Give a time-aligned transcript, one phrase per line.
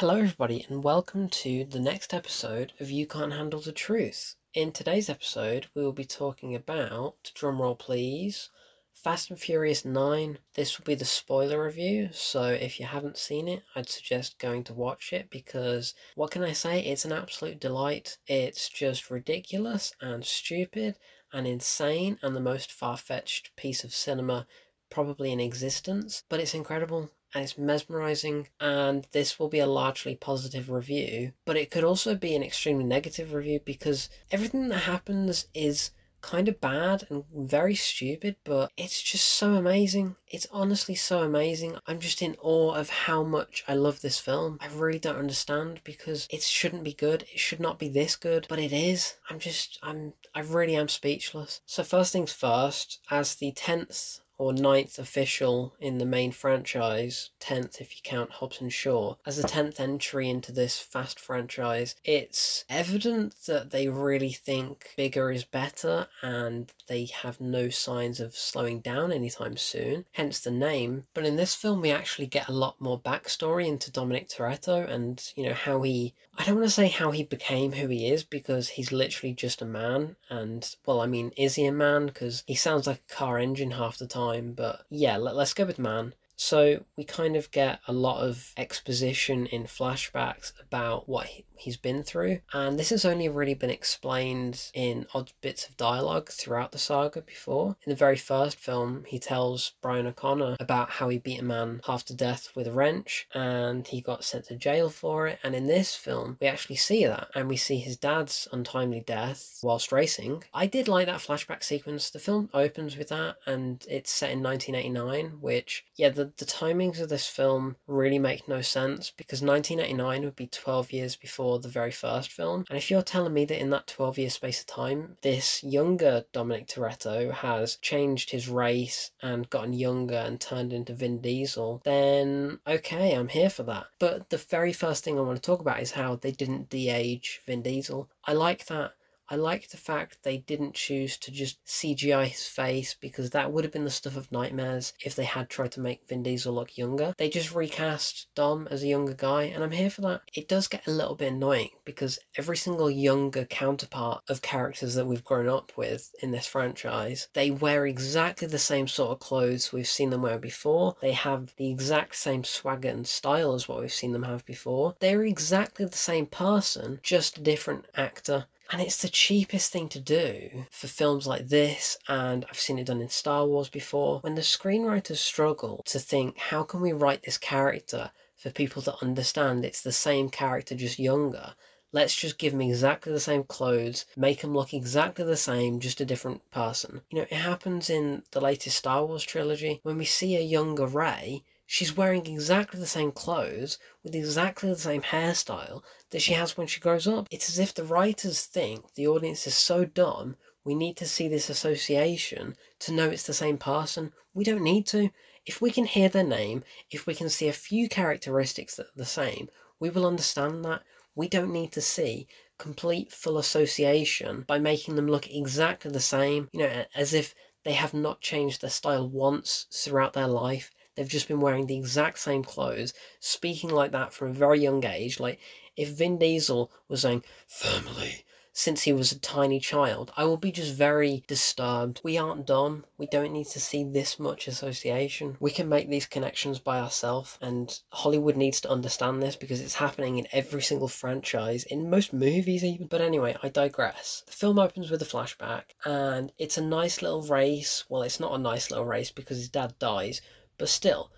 [0.00, 4.36] Hello, everybody, and welcome to the next episode of You Can't Handle the Truth.
[4.54, 8.48] In today's episode, we will be talking about, drumroll please,
[8.94, 10.38] Fast and Furious 9.
[10.54, 14.62] This will be the spoiler review, so if you haven't seen it, I'd suggest going
[14.64, 16.78] to watch it because what can I say?
[16.78, 18.18] It's an absolute delight.
[18.28, 20.96] It's just ridiculous and stupid
[21.32, 24.46] and insane and the most far fetched piece of cinema
[24.90, 30.14] probably in existence, but it's incredible and it's mesmerizing and this will be a largely
[30.14, 31.32] positive review.
[31.44, 36.48] But it could also be an extremely negative review because everything that happens is kind
[36.48, 40.16] of bad and very stupid but it's just so amazing.
[40.26, 41.76] It's honestly so amazing.
[41.86, 44.58] I'm just in awe of how much i love this film.
[44.60, 47.22] I really don't understand because it shouldn't be good.
[47.32, 49.14] It should not be this good but it is.
[49.30, 51.60] I'm just i'm i really am speechless.
[51.66, 57.80] So first things first as the 10th or ninth official in the main franchise, 10th
[57.80, 62.64] if you count Hobbs and Shaw, as the 10th entry into this fast franchise, it's
[62.70, 68.80] evident that they really think bigger is better and they have no signs of slowing
[68.80, 71.04] down anytime soon, hence the name.
[71.14, 75.32] But in this film, we actually get a lot more backstory into Dominic Toretto and,
[75.34, 78.22] you know, how he I don't want to say how he became who he is
[78.22, 80.14] because he's literally just a man.
[80.30, 82.06] And, well, I mean, is he a man?
[82.06, 84.27] Because he sounds like a car engine half the time.
[84.54, 86.14] But yeah, let, let's go with man.
[86.40, 91.76] So we kind of get a lot of exposition in flashbacks about what he, he's
[91.76, 96.70] been through, and this has only really been explained in odd bits of dialogue throughout
[96.70, 97.76] the saga before.
[97.84, 101.80] In the very first film, he tells Brian O'Connor about how he beat a man
[101.84, 105.40] half to death with a wrench and he got sent to jail for it.
[105.42, 109.58] And in this film, we actually see that, and we see his dad's untimely death
[109.64, 110.44] whilst racing.
[110.54, 112.10] I did like that flashback sequence.
[112.10, 117.00] The film opens with that, and it's set in 1989, which, yeah, the the, timings
[117.00, 121.68] of this film really make no sense because 1989 would be 12 years before the
[121.68, 122.64] very first film.
[122.68, 126.24] And if you're telling me that in that 12 year space of time, this younger
[126.32, 132.58] Dominic Toretto has changed his race and gotten younger and turned into Vin Diesel, then
[132.66, 133.86] okay, I'm here for that.
[133.98, 136.88] But the very first thing I want to talk about is how they didn't de
[136.88, 138.08] age Vin Diesel.
[138.24, 138.92] I like that
[139.30, 143.62] I like the fact they didn't choose to just CGI his face because that would
[143.62, 146.78] have been the stuff of nightmares if they had tried to make Vin Diesel look
[146.78, 147.12] younger.
[147.18, 150.22] They just recast Dom as a younger guy, and I'm here for that.
[150.32, 155.06] It does get a little bit annoying because every single younger counterpart of characters that
[155.06, 159.74] we've grown up with in this franchise, they wear exactly the same sort of clothes
[159.74, 160.96] we've seen them wear before.
[161.02, 164.94] They have the exact same swagger and style as what we've seen them have before.
[165.00, 170.00] They're exactly the same person, just a different actor and it's the cheapest thing to
[170.00, 174.20] do for films like this, and I've seen it done in Star Wars before.
[174.20, 178.94] When the screenwriters struggle to think, how can we write this character for people to
[179.02, 181.54] understand it's the same character, just younger?
[181.90, 186.02] Let's just give him exactly the same clothes, make him look exactly the same, just
[186.02, 187.00] a different person.
[187.10, 189.80] You know, it happens in the latest Star Wars trilogy.
[189.82, 194.78] When we see a younger Rey, she's wearing exactly the same clothes with exactly the
[194.78, 197.28] same hairstyle that she has when she grows up.
[197.30, 201.28] It's as if the writers think the audience is so dumb, we need to see
[201.28, 204.14] this association to know it's the same person.
[204.32, 205.10] We don't need to.
[205.44, 208.96] If we can hear their name, if we can see a few characteristics that are
[208.96, 210.82] the same, we will understand that.
[211.14, 212.28] We don't need to see
[212.58, 217.34] complete full association by making them look exactly the same, you know, as if
[217.64, 220.70] they have not changed their style once throughout their life.
[220.98, 224.84] They've just been wearing the exact same clothes, speaking like that from a very young
[224.84, 225.20] age.
[225.20, 225.38] Like,
[225.76, 230.50] if Vin Diesel was saying, family, since he was a tiny child, I will be
[230.50, 232.00] just very disturbed.
[232.02, 232.84] We aren't dumb.
[232.98, 235.36] We don't need to see this much association.
[235.38, 239.74] We can make these connections by ourselves, and Hollywood needs to understand this because it's
[239.74, 242.88] happening in every single franchise, in most movies even.
[242.88, 244.24] But anyway, I digress.
[244.26, 247.84] The film opens with a flashback, and it's a nice little race.
[247.88, 250.20] Well, it's not a nice little race because his dad dies,
[250.58, 251.10] but still,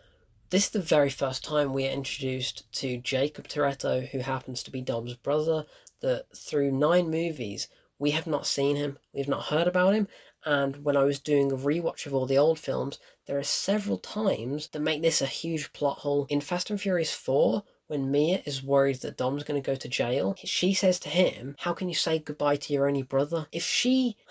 [0.51, 4.71] this is the very first time we are introduced to Jacob Toretto, who happens to
[4.71, 5.67] be Dom's brother,
[6.01, 10.09] that through nine movies we have not seen him, we've not heard about him,
[10.45, 13.99] and when I was doing a rewatch of all the old films, there are several
[13.99, 16.27] times that make this a huge plot hole.
[16.31, 19.89] In Fast and Furious 4, when Mia is worried that Dom's going to go to
[19.89, 23.47] jail, she says to him, How can you say goodbye to your only brother?
[23.53, 24.17] If she.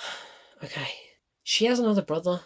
[0.62, 0.90] Okay.
[1.42, 2.42] She has another brother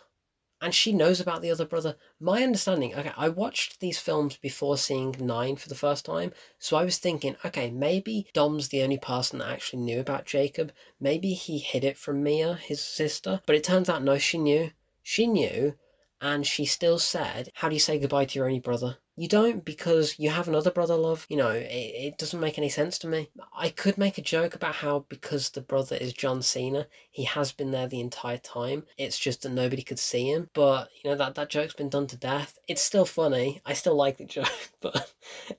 [0.64, 1.98] and she knows about the other brother.
[2.22, 6.78] My understanding, okay, I watched these films before seeing Nine for the first time, so
[6.78, 10.72] I was thinking, okay, maybe Dom's the only person that actually knew about Jacob.
[11.02, 13.42] Maybe he hid it from Mia, his sister.
[13.46, 14.72] But it turns out, no, she knew.
[15.02, 15.76] She knew,
[16.24, 18.98] and she still said, How do you say goodbye to your only brother?
[19.18, 21.26] You don't because you have another brother, love.
[21.28, 23.30] You know, it, it doesn't make any sense to me.
[23.54, 27.52] I could make a joke about how because the brother is John Cena, he has
[27.52, 28.86] been there the entire time.
[28.98, 30.50] It's just that nobody could see him.
[30.54, 32.58] But, you know, that, that joke's been done to death.
[32.70, 33.62] It's still funny.
[33.66, 35.14] I still like the joke, but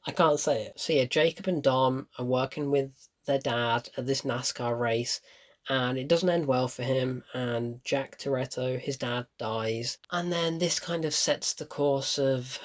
[0.06, 0.80] I can't say it.
[0.80, 2.90] So, yeah, Jacob and Dom are working with
[3.26, 5.20] their dad at this NASCAR race
[5.68, 9.98] and it doesn't end well for him and Jack Toretto, his dad, dies.
[10.10, 12.58] And then this kind of sets the course of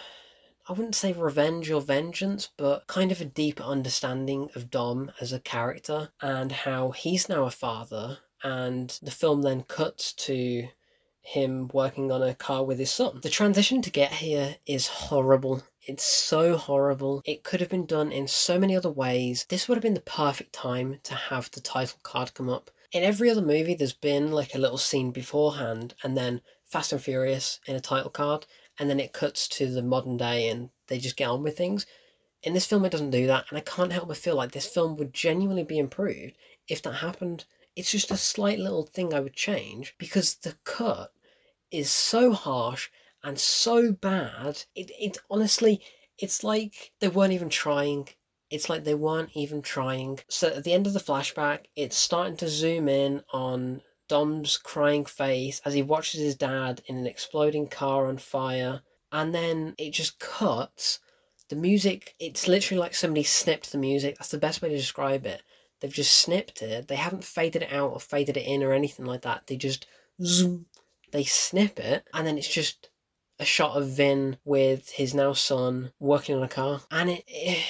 [0.68, 5.34] I wouldn't say revenge or vengeance, but kind of a deeper understanding of Dom as
[5.34, 8.20] a character and how he's now a father.
[8.44, 10.68] And the film then cuts to
[11.22, 13.20] him working on a car with his son.
[13.24, 15.64] The transition to get here is horrible.
[15.82, 17.24] It's so horrible.
[17.26, 19.46] It could have been done in so many other ways.
[19.50, 22.70] This would have been the perfect time to have the title card come up.
[22.92, 27.02] In every other movie, there's been like a little scene beforehand and then Fast and
[27.02, 28.48] Furious in a title card
[28.80, 31.86] and then it cuts to the modern day and they just get on with things.
[32.42, 34.66] In this film, it doesn't do that, and I can't help but feel like this
[34.66, 36.38] film would genuinely be improved
[36.70, 37.46] if that happened.
[37.76, 41.12] It's just a slight little thing I would change because the cut
[41.70, 42.90] is so harsh
[43.24, 44.64] and so bad.
[44.74, 45.82] It, it honestly,
[46.18, 48.08] it's like they weren't even trying.
[48.50, 50.20] It's like they weren't even trying.
[50.28, 55.06] So at the end of the flashback, it's starting to zoom in on Dom's crying
[55.06, 58.82] face as he watches his dad in an exploding car on fire,
[59.12, 61.00] and then it just cuts.
[61.50, 64.18] The music, it's literally like somebody snipped the music.
[64.18, 65.42] That's the best way to describe it.
[65.80, 66.88] They've just snipped it.
[66.88, 69.48] They haven't faded it out or faded it in or anything like that.
[69.48, 69.86] They just
[70.24, 70.66] zoom,
[71.12, 72.90] they snip it, and then it's just
[73.40, 77.64] a shot of Vin with his now son working on a car, and it, it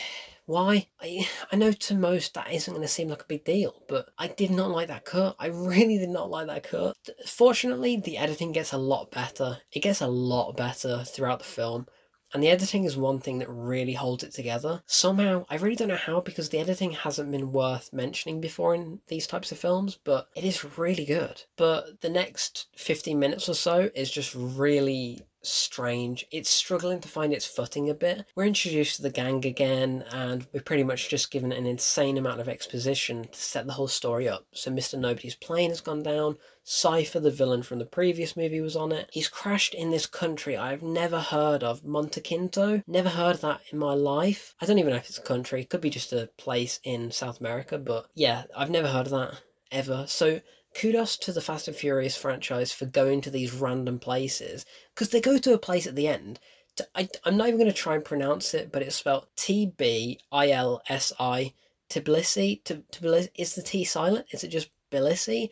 [0.49, 0.87] why?
[0.99, 4.09] I, I know to most that isn't going to seem like a big deal, but
[4.17, 5.35] I did not like that cut.
[5.37, 6.97] I really did not like that cut.
[7.27, 9.59] Fortunately, the editing gets a lot better.
[9.71, 11.85] It gets a lot better throughout the film.
[12.33, 14.81] And the editing is one thing that really holds it together.
[14.87, 19.01] Somehow, I really don't know how because the editing hasn't been worth mentioning before in
[19.07, 21.43] these types of films, but it is really good.
[21.57, 26.25] But the next 15 minutes or so is just really strange.
[26.31, 28.25] It's struggling to find its footing a bit.
[28.35, 32.41] We're introduced to the gang again, and we're pretty much just given an insane amount
[32.41, 34.45] of exposition to set the whole story up.
[34.51, 34.99] So, Mr.
[34.99, 36.37] Nobody's plane has gone down.
[36.63, 39.09] Cypher, the villain from the previous movie, was on it.
[39.11, 42.83] He's crashed in this country I've never heard of, Montequinto.
[42.85, 44.53] Never heard of that in my life.
[44.61, 45.61] I don't even know if it's a country.
[45.61, 49.11] It could be just a place in South America, but yeah, I've never heard of
[49.11, 49.41] that
[49.71, 50.05] ever.
[50.07, 50.41] So
[50.79, 54.65] kudos to the Fast and Furious franchise for going to these random places
[54.95, 56.39] because they go to a place at the end.
[56.77, 59.73] To, I, I'm not even going to try and pronounce it, but it's spelled T
[59.77, 61.53] B I L S I.
[61.89, 62.63] Tbilisi.
[62.63, 63.29] Tbilisi.
[63.35, 64.27] Is the T silent?
[64.31, 65.49] Is it just Tbilisi?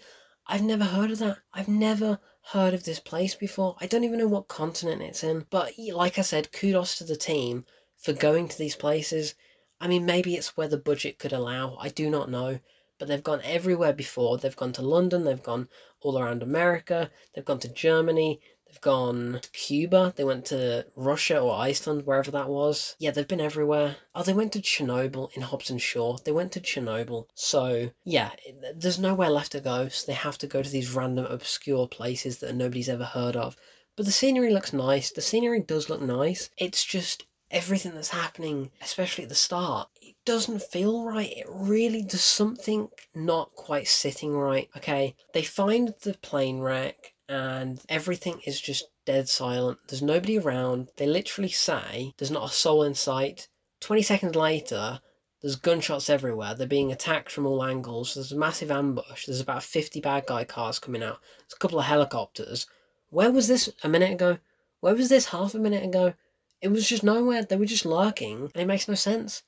[0.47, 1.39] I've never heard of that.
[1.53, 3.75] I've never heard of this place before.
[3.81, 5.45] I don't even know what continent it's in.
[5.49, 7.65] But like I said, kudos to the team
[7.97, 9.35] for going to these places.
[9.81, 11.75] I mean, maybe it's where the budget could allow.
[11.81, 12.59] I do not know
[12.97, 14.37] but they've gone everywhere before.
[14.37, 15.69] They've gone to London, they've gone
[16.01, 21.39] all around America, they've gone to Germany, they've gone to Cuba, they went to Russia
[21.39, 22.95] or Iceland, wherever that was.
[22.99, 23.97] Yeah, they've been everywhere.
[24.15, 26.17] Oh, they went to Chernobyl in Hobbs and Shaw.
[26.17, 27.27] They went to Chernobyl.
[27.35, 28.31] So, yeah,
[28.75, 32.39] there's nowhere left to go, so they have to go to these random obscure places
[32.39, 33.55] that nobody's ever heard of.
[33.95, 35.11] But the scenery looks nice.
[35.11, 36.51] The scenery does look nice.
[36.57, 41.31] It's just everything that's happening, especially at the start, it doesn't feel right.
[41.31, 44.69] It really does something not quite sitting right.
[44.77, 49.79] Okay, they find the plane wreck and everything is just dead silent.
[49.87, 50.89] There's nobody around.
[50.97, 53.47] They literally say there's not a soul in sight.
[53.81, 54.99] 20 seconds later,
[55.41, 56.55] there's gunshots everywhere.
[56.55, 58.15] They're being attacked from all angles.
[58.15, 59.25] There's a massive ambush.
[59.25, 61.19] There's about 50 bad guy cars coming out.
[61.39, 62.65] There's a couple of helicopters.
[63.09, 64.39] Where was this a minute ago?
[64.79, 66.13] Where was this half a minute ago?
[66.59, 67.43] It was just nowhere.
[67.43, 69.43] They were just lurking, and it makes no sense.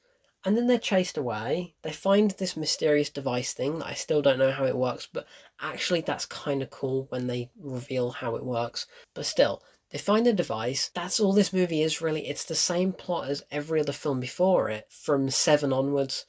[0.46, 1.74] And then they're chased away.
[1.82, 5.26] They find this mysterious device thing that I still don't know how it works, but
[5.60, 8.86] actually, that's kind of cool when they reveal how it works.
[9.14, 10.92] But still, they find a device.
[10.94, 12.28] That's all this movie is really.
[12.28, 16.26] It's the same plot as every other film before it, from seven onwards.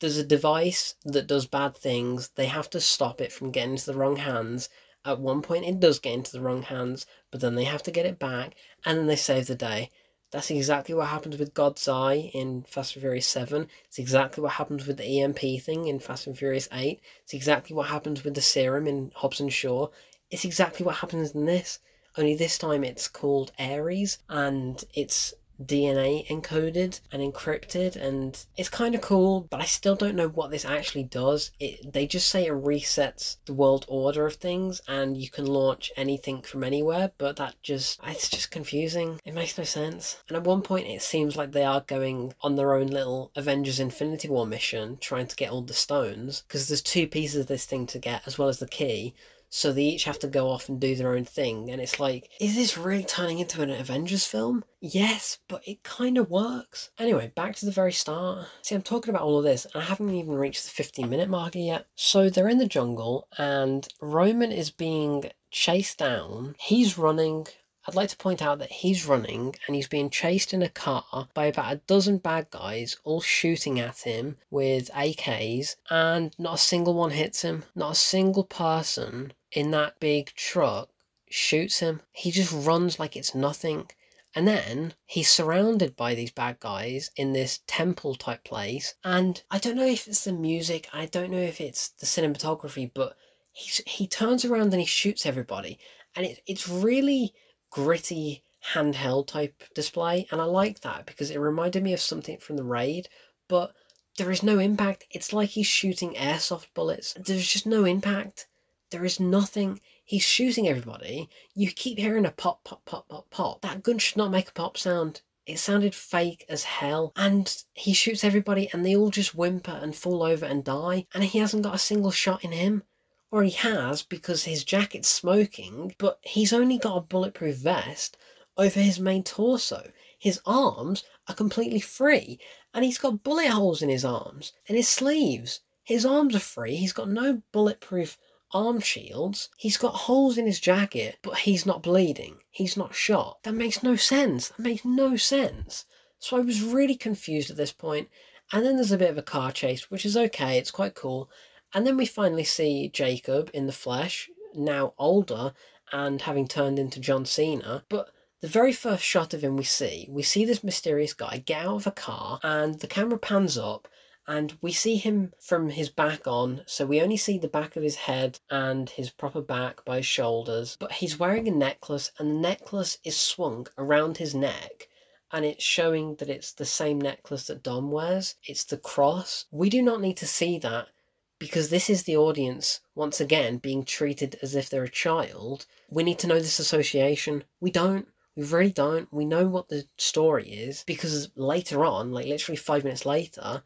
[0.00, 2.30] There's a device that does bad things.
[2.30, 4.68] They have to stop it from getting into the wrong hands.
[5.04, 7.92] At one point, it does get into the wrong hands, but then they have to
[7.92, 9.92] get it back, and then they save the day.
[10.32, 13.68] That's exactly what happens with God's Eye in Fast and Furious 7.
[13.84, 17.00] It's exactly what happens with the EMP thing in Fast and Furious 8.
[17.22, 19.88] It's exactly what happens with the serum in Hobbs and Shaw.
[20.30, 21.78] It's exactly what happens in this.
[22.16, 28.94] Only this time it's called Ares and it's DNA encoded and encrypted, and it's kind
[28.94, 31.50] of cool, but I still don't know what this actually does.
[31.58, 35.90] It, they just say it resets the world order of things, and you can launch
[35.96, 39.20] anything from anywhere, but that just, it's just confusing.
[39.24, 40.22] It makes no sense.
[40.28, 43.80] And at one point, it seems like they are going on their own little Avengers
[43.80, 47.64] Infinity War mission, trying to get all the stones, because there's two pieces of this
[47.64, 49.14] thing to get, as well as the key
[49.48, 51.70] so they each have to go off and do their own thing.
[51.70, 54.64] And it's like, is this really turning into an Avengers film?
[54.80, 56.90] Yes, but it kind of works.
[56.98, 58.46] Anyway, back to the very start.
[58.62, 61.28] See, I'm talking about all of this, and I haven't even reached the 15 minute
[61.28, 61.86] marker yet.
[61.94, 66.54] So they're in the jungle, and Roman is being chased down.
[66.58, 67.46] He's running
[67.88, 71.28] I'd like to point out that he's running and he's being chased in a car
[71.34, 76.58] by about a dozen bad guys, all shooting at him with AKs, and not a
[76.58, 77.62] single one hits him.
[77.76, 80.90] Not a single person in that big truck
[81.30, 82.02] shoots him.
[82.10, 83.88] He just runs like it's nothing.
[84.34, 88.94] And then he's surrounded by these bad guys in this temple type place.
[89.04, 92.90] And I don't know if it's the music, I don't know if it's the cinematography,
[92.92, 93.16] but
[93.52, 95.78] he's, he turns around and he shoots everybody.
[96.16, 97.32] And it, it's really
[97.76, 98.42] gritty
[98.72, 102.64] handheld type display and I like that because it reminded me of something from the
[102.64, 103.06] raid
[103.48, 103.74] but
[104.16, 105.04] there is no impact.
[105.10, 107.12] It's like he's shooting airsoft bullets.
[107.20, 108.46] There's just no impact.
[108.90, 109.78] There is nothing.
[110.06, 111.28] He's shooting everybody.
[111.54, 113.60] You keep hearing a pop pop pop pop pop.
[113.60, 115.20] That gun should not make a pop sound.
[115.44, 117.12] It sounded fake as hell.
[117.14, 121.06] And he shoots everybody and they all just whimper and fall over and die.
[121.12, 122.84] And he hasn't got a single shot in him
[123.30, 128.16] or he has because his jacket's smoking, but he's only got a bulletproof vest
[128.56, 129.90] over his main torso.
[130.18, 132.38] His arms are completely free,
[132.72, 135.60] and he's got bullet holes in his arms and his sleeves.
[135.84, 138.18] His arms are free, he's got no bulletproof
[138.52, 139.48] arm shields.
[139.56, 142.38] He's got holes in his jacket, but he's not bleeding.
[142.50, 143.42] He's not shot.
[143.42, 144.48] That makes no sense.
[144.48, 145.84] That makes no sense.
[146.18, 148.08] So I was really confused at this point.
[148.52, 151.28] And then there's a bit of a car chase, which is okay, it's quite cool.
[151.74, 155.52] And then we finally see Jacob in the flesh, now older
[155.92, 157.84] and having turned into John Cena.
[157.88, 161.66] But the very first shot of him we see, we see this mysterious guy get
[161.66, 163.88] out of a car and the camera pans up
[164.28, 167.82] and we see him from his back on, so we only see the back of
[167.82, 170.76] his head and his proper back by his shoulders.
[170.80, 174.88] But he's wearing a necklace, and the necklace is swung around his neck,
[175.30, 178.34] and it's showing that it's the same necklace that Dom wears.
[178.42, 179.46] It's the cross.
[179.52, 180.88] We do not need to see that
[181.38, 185.66] because this is the audience once again being treated as if they're a child.
[185.90, 187.44] We need to know this association.
[187.60, 188.08] We don't.
[188.34, 189.12] We really don't.
[189.12, 193.62] We know what the story is because later on, like literally five minutes later,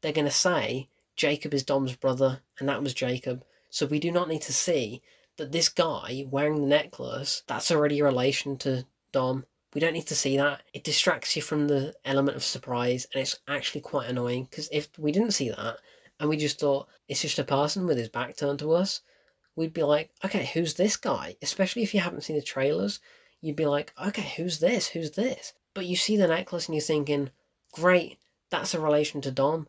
[0.00, 3.44] they're going to say Jacob is Dom's brother and that was Jacob.
[3.70, 5.02] So we do not need to see
[5.36, 9.44] that this guy wearing the necklace, that's already a relation to Dom.
[9.74, 10.62] We don't need to see that.
[10.72, 14.88] It distracts you from the element of surprise and it's actually quite annoying because if
[14.98, 15.78] we didn't see that,
[16.20, 19.00] and we just thought it's just a person with his back turned to us,
[19.56, 21.36] we'd be like, okay, who's this guy?
[21.42, 23.00] Especially if you haven't seen the trailers,
[23.40, 24.88] you'd be like, okay, who's this?
[24.88, 25.52] Who's this?
[25.74, 27.30] But you see the necklace and you're thinking,
[27.72, 28.18] great,
[28.50, 29.68] that's a relation to Dom.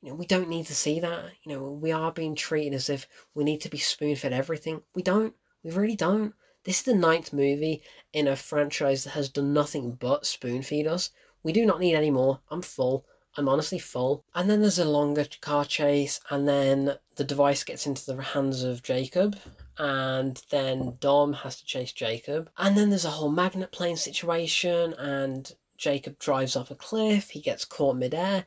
[0.00, 1.26] You know, we don't need to see that.
[1.44, 4.82] You know, we are being treated as if we need to be spoon fed everything.
[4.94, 5.34] We don't.
[5.62, 6.34] We really don't.
[6.64, 7.82] This is the ninth movie
[8.12, 11.10] in a franchise that has done nothing but spoon feed us.
[11.42, 12.40] We do not need any more.
[12.50, 13.06] I'm full.
[13.36, 14.24] I'm honestly full.
[14.34, 18.62] And then there's a longer car chase, and then the device gets into the hands
[18.62, 19.38] of Jacob,
[19.78, 22.50] and then Dom has to chase Jacob.
[22.58, 27.40] And then there's a whole magnet plane situation, and Jacob drives off a cliff, he
[27.40, 28.46] gets caught midair.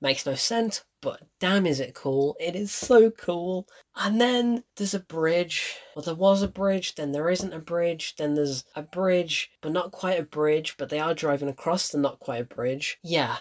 [0.00, 2.36] Makes no sense, but damn is it cool.
[2.38, 3.66] It is so cool.
[3.96, 5.76] And then there's a bridge.
[5.94, 9.72] Well, there was a bridge, then there isn't a bridge, then there's a bridge, but
[9.72, 12.98] not quite a bridge, but they are driving across the not quite a bridge.
[13.02, 13.38] Yeah,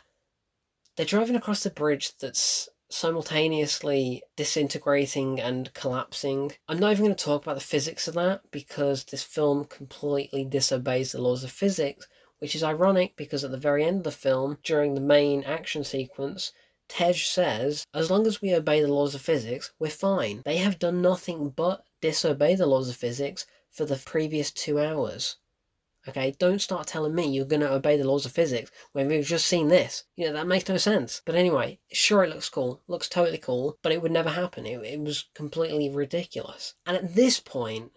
[0.95, 6.51] they're driving across a bridge that's simultaneously disintegrating and collapsing.
[6.67, 10.45] I'm not even going to talk about the physics of that because this film completely
[10.45, 12.07] disobeys the laws of physics,
[12.37, 15.83] which is ironic because at the very end of the film, during the main action
[15.83, 16.51] sequence,
[16.87, 20.43] Tej says, as long as we obey the laws of physics, we're fine.
[20.45, 25.37] They have done nothing but disobey the laws of physics for the previous two hours.
[26.07, 29.25] Okay, don't start telling me you're going to obey the laws of physics when we've
[29.25, 30.03] just seen this.
[30.15, 31.21] You know, that makes no sense.
[31.23, 34.65] But anyway, sure, it looks cool, looks totally cool, but it would never happen.
[34.65, 36.73] It, it was completely ridiculous.
[36.85, 37.93] And at this point,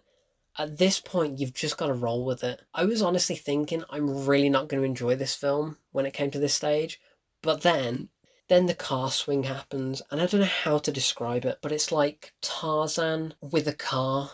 [0.57, 2.61] at this point, you've just got to roll with it.
[2.73, 6.31] I was honestly thinking I'm really not going to enjoy this film when it came
[6.31, 6.99] to this stage,
[7.41, 8.09] but then
[8.47, 11.91] then the car swing happens, and I don't know how to describe it, but it's
[11.91, 14.31] like Tarzan with a car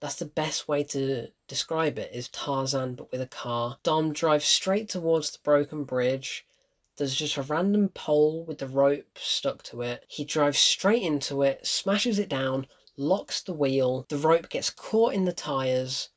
[0.00, 3.78] That's the best way to describe it is Tarzan but with a car.
[3.82, 6.46] Dom drives straight towards the broken bridge.
[6.96, 10.04] There's just a random pole with the rope stuck to it.
[10.08, 14.04] He drives straight into it, smashes it down, locks the wheel.
[14.08, 16.08] The rope gets caught in the tires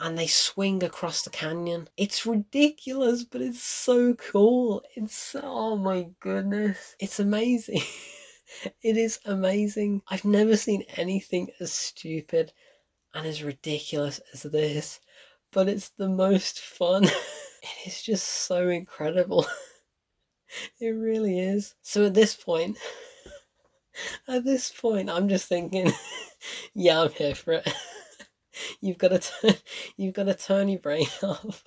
[0.00, 1.88] and they swing across the canyon.
[1.96, 4.82] It's ridiculous, but it's so cool.
[4.94, 6.96] It's oh my goodness.
[6.98, 7.82] It's amazing.
[8.82, 10.02] it is amazing.
[10.08, 12.52] I've never seen anything as stupid
[13.14, 15.00] and as ridiculous as this,
[15.52, 17.04] but it's the most fun.
[17.62, 19.46] it is just so incredible.
[20.80, 21.74] it really is.
[21.82, 22.78] So at this point,
[24.28, 25.92] at this point, I'm just thinking,
[26.74, 27.74] yeah, I'm here for it.
[28.80, 29.54] you've got to turn,
[29.96, 31.64] you've got to turn your brain off.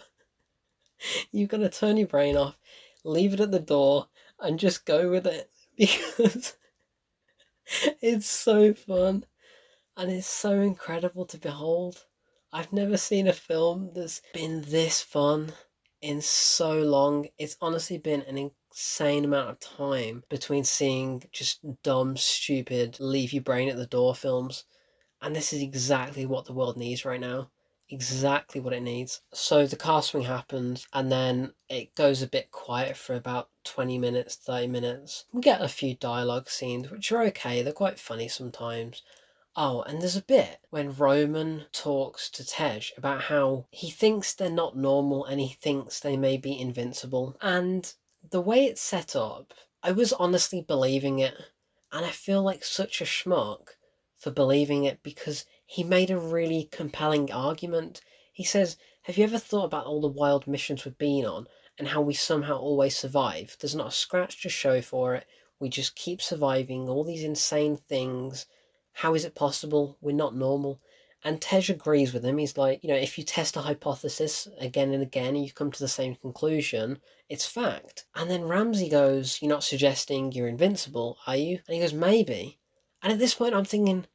[1.31, 2.57] You've got to turn your brain off,
[3.03, 4.07] leave it at the door,
[4.39, 6.55] and just go with it because
[8.01, 9.25] it's so fun
[10.01, 12.05] and it's so incredible to behold.
[12.51, 15.53] I've never seen a film that's been this fun
[16.01, 17.27] in so long.
[17.38, 23.43] It's honestly been an insane amount of time between seeing just dumb, stupid, leave your
[23.43, 24.63] brain at the door films.
[25.22, 27.51] And this is exactly what the world needs right now.
[27.88, 29.22] Exactly what it needs.
[29.36, 34.00] So the car swing happens, and then it goes a bit quiet for about 20
[34.00, 35.25] minutes, 30 minutes.
[35.31, 39.03] We get a few dialogue scenes, which are okay, they're quite funny sometimes.
[39.58, 44.50] Oh, and there's a bit when Roman talks to Tej about how he thinks they're
[44.50, 47.36] not normal and he thinks they may be invincible.
[47.41, 47.93] And
[48.29, 49.53] the way it's set up,
[49.84, 51.36] I was honestly believing it.
[51.91, 53.75] And I feel like such a schmuck
[54.17, 58.00] for believing it because he made a really compelling argument.
[58.31, 61.89] He says, Have you ever thought about all the wild missions we've been on and
[61.89, 63.58] how we somehow always survive?
[63.60, 65.25] There's not a scratch to show for it.
[65.60, 68.46] We just keep surviving all these insane things
[68.93, 69.98] how is it possible?
[70.01, 70.81] We're not normal.
[71.24, 72.39] And Tej agrees with him.
[72.39, 75.71] He's like, you know, if you test a hypothesis again and again and you come
[75.71, 78.05] to the same conclusion, it's fact.
[78.15, 81.60] And then Ramsey goes, You're not suggesting you're invincible, are you?
[81.67, 82.60] And he goes, Maybe.
[83.03, 84.07] And at this point, I'm thinking,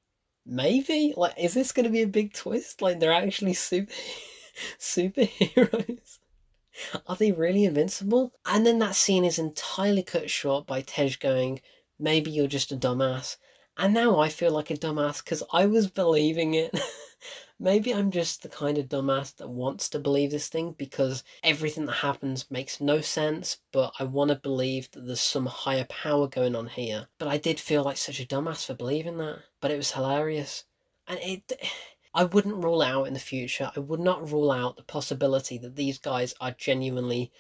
[0.45, 1.15] Maybe?
[1.17, 2.83] Like, is this going to be a big twist?
[2.83, 3.93] Like, they're actually super
[4.79, 6.19] superheroes?
[7.07, 8.33] Are they really invincible?
[8.45, 11.61] And then that scene is entirely cut short by Tej going,
[11.99, 13.37] Maybe you're just a dumbass.
[13.79, 16.79] And now I feel like a dumbass because I was believing it.
[17.59, 21.87] Maybe I'm just the kind of dumbass that wants to believe this thing because everything
[21.87, 26.27] that happens makes no sense, but I want to believe that there's some higher power
[26.27, 27.09] going on here.
[27.19, 29.41] But I did feel like such a dumbass for believing that.
[29.61, 30.65] But it was hilarious.
[31.07, 31.53] And it.
[32.15, 35.77] I wouldn't rule out in the future, I would not rule out the possibility that
[35.77, 37.31] these guys are genuinely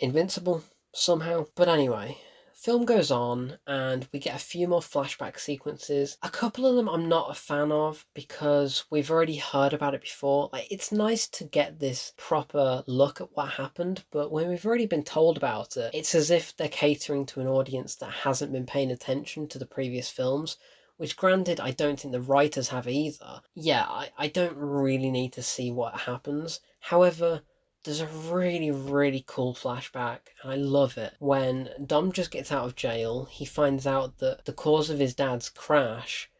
[0.00, 1.46] invincible somehow.
[1.54, 2.18] But anyway,
[2.58, 6.18] film goes on and we get a few more flashback sequences.
[6.24, 10.00] A couple of them I'm not a fan of because we've already heard about it
[10.00, 10.50] before.
[10.52, 14.86] Like it's nice to get this proper look at what happened, but when we've already
[14.86, 18.66] been told about it, it's as if they're catering to an audience that hasn't been
[18.66, 20.56] paying attention to the previous films.
[20.96, 23.40] Which, granted, I don't think the writers have either.
[23.54, 26.58] Yeah, I, I don't really need to see what happens.
[26.80, 27.42] However,
[27.88, 31.14] there's a really, really cool flashback, and I love it.
[31.20, 35.14] When Dom just gets out of jail, he finds out that the cause of his
[35.14, 36.30] dad's crash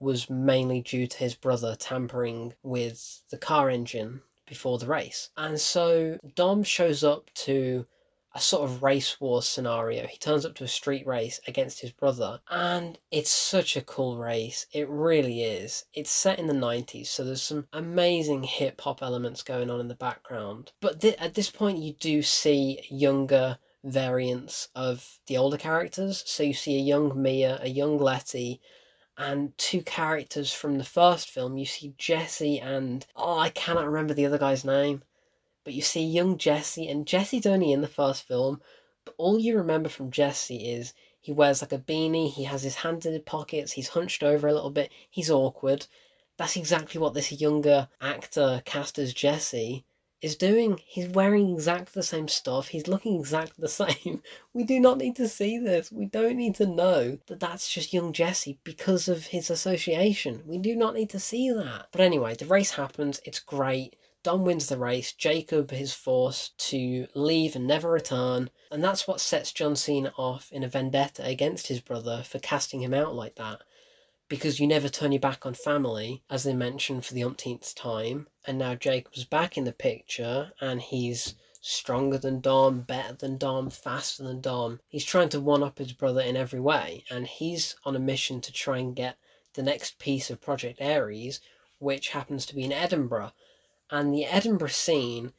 [0.00, 5.28] was mainly due to his brother tampering with the car engine before the race.
[5.36, 7.84] And so Dom shows up to
[8.34, 10.06] a sort of race war scenario.
[10.06, 14.18] He turns up to a street race against his brother, and it's such a cool
[14.18, 14.66] race.
[14.72, 15.84] It really is.
[15.94, 19.88] It's set in the 90s, so there's some amazing hip hop elements going on in
[19.88, 20.72] the background.
[20.80, 26.24] But th- at this point, you do see younger variants of the older characters.
[26.26, 28.60] So you see a young Mia, a young Letty,
[29.16, 31.56] and two characters from the first film.
[31.56, 35.02] You see Jesse and oh, I cannot remember the other guy's name.
[35.64, 38.60] But you see young Jesse, and Jesse's only in the first film,
[39.04, 42.76] but all you remember from Jesse is he wears like a beanie, he has his
[42.76, 45.86] hands in his pockets, he's hunched over a little bit, he's awkward.
[46.36, 49.84] That's exactly what this younger actor cast as Jesse
[50.24, 50.80] is doing.
[50.86, 52.68] He's wearing exactly the same stuff.
[52.68, 54.22] He's looking exactly the same.
[54.54, 55.90] We do not need to see this.
[55.92, 60.42] We don't need to know that that's just young Jesse because of his association.
[60.46, 61.88] We do not need to see that.
[61.92, 63.20] But anyway, the race happens.
[63.24, 63.96] It's great.
[64.24, 69.20] Dom wins the race, Jacob is forced to leave and never return, and that's what
[69.20, 73.34] sets John Cena off in a vendetta against his brother for casting him out like
[73.34, 73.60] that.
[74.30, 78.26] Because you never turn your back on family, as they mentioned for the umpteenth time,
[78.46, 83.68] and now Jacob's back in the picture, and he's stronger than Dom, better than Dom,
[83.68, 84.80] faster than Dom.
[84.88, 88.40] He's trying to one up his brother in every way, and he's on a mission
[88.40, 89.18] to try and get
[89.52, 91.40] the next piece of Project Ares,
[91.78, 93.32] which happens to be in Edinburgh.
[93.90, 95.32] And the Edinburgh scene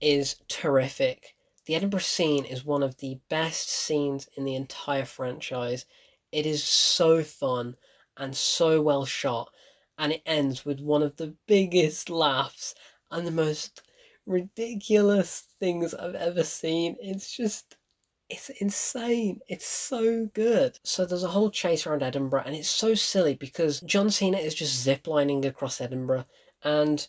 [0.00, 1.36] is terrific.
[1.66, 5.86] The Edinburgh scene is one of the best scenes in the entire franchise.
[6.32, 7.76] It is so fun
[8.16, 9.50] and so well shot,
[9.96, 12.74] and it ends with one of the biggest laughs
[13.10, 13.82] and the most
[14.26, 16.96] ridiculous things I've ever seen.
[17.00, 17.76] It's just
[18.28, 19.40] it's insane.
[19.46, 20.78] It's so good.
[20.84, 24.54] So there's a whole chase around Edinburgh, and it's so silly because John Cena is
[24.54, 26.24] just ziplining across Edinburgh.
[26.64, 27.06] And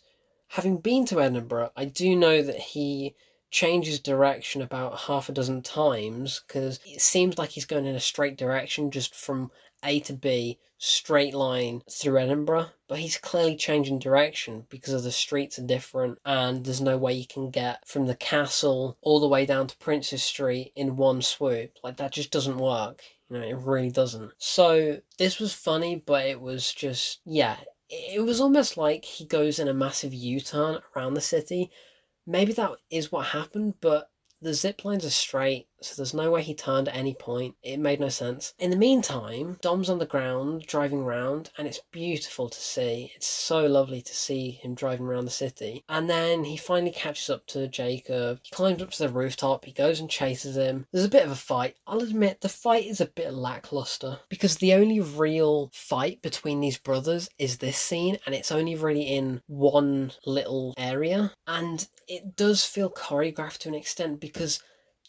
[0.48, 3.14] having been to Edinburgh, I do know that he
[3.50, 8.00] changes direction about half a dozen times because it seems like he's going in a
[8.00, 9.50] straight direction just from
[9.84, 12.66] A to B, straight line through Edinburgh.
[12.88, 17.12] But he's clearly changing direction because of the streets are different and there's no way
[17.12, 21.22] you can get from the castle all the way down to Princes Street in one
[21.22, 21.78] swoop.
[21.84, 23.02] Like that just doesn't work.
[23.30, 24.32] You know, it really doesn't.
[24.38, 27.56] So this was funny, but it was just, yeah,
[27.88, 31.70] it was almost like he goes in a massive U turn around the city.
[32.26, 36.42] Maybe that is what happened, but the zip lines are straight, so there's no way
[36.42, 37.54] he turned at any point.
[37.62, 38.54] It made no sense.
[38.58, 43.12] In the meantime, Dom's on the ground driving around, and it's beautiful to see.
[43.14, 45.84] It's so lovely to see him driving around the city.
[45.88, 48.40] And then he finally catches up to Jacob.
[48.42, 49.64] He climbs up to the rooftop.
[49.64, 50.86] He goes and chases him.
[50.92, 51.76] There's a bit of a fight.
[51.86, 56.78] I'll admit the fight is a bit lackluster because the only real fight between these
[56.78, 61.32] brothers is this scene, and it's only really in one little area.
[61.46, 64.60] And it does feel choreographed to an extent because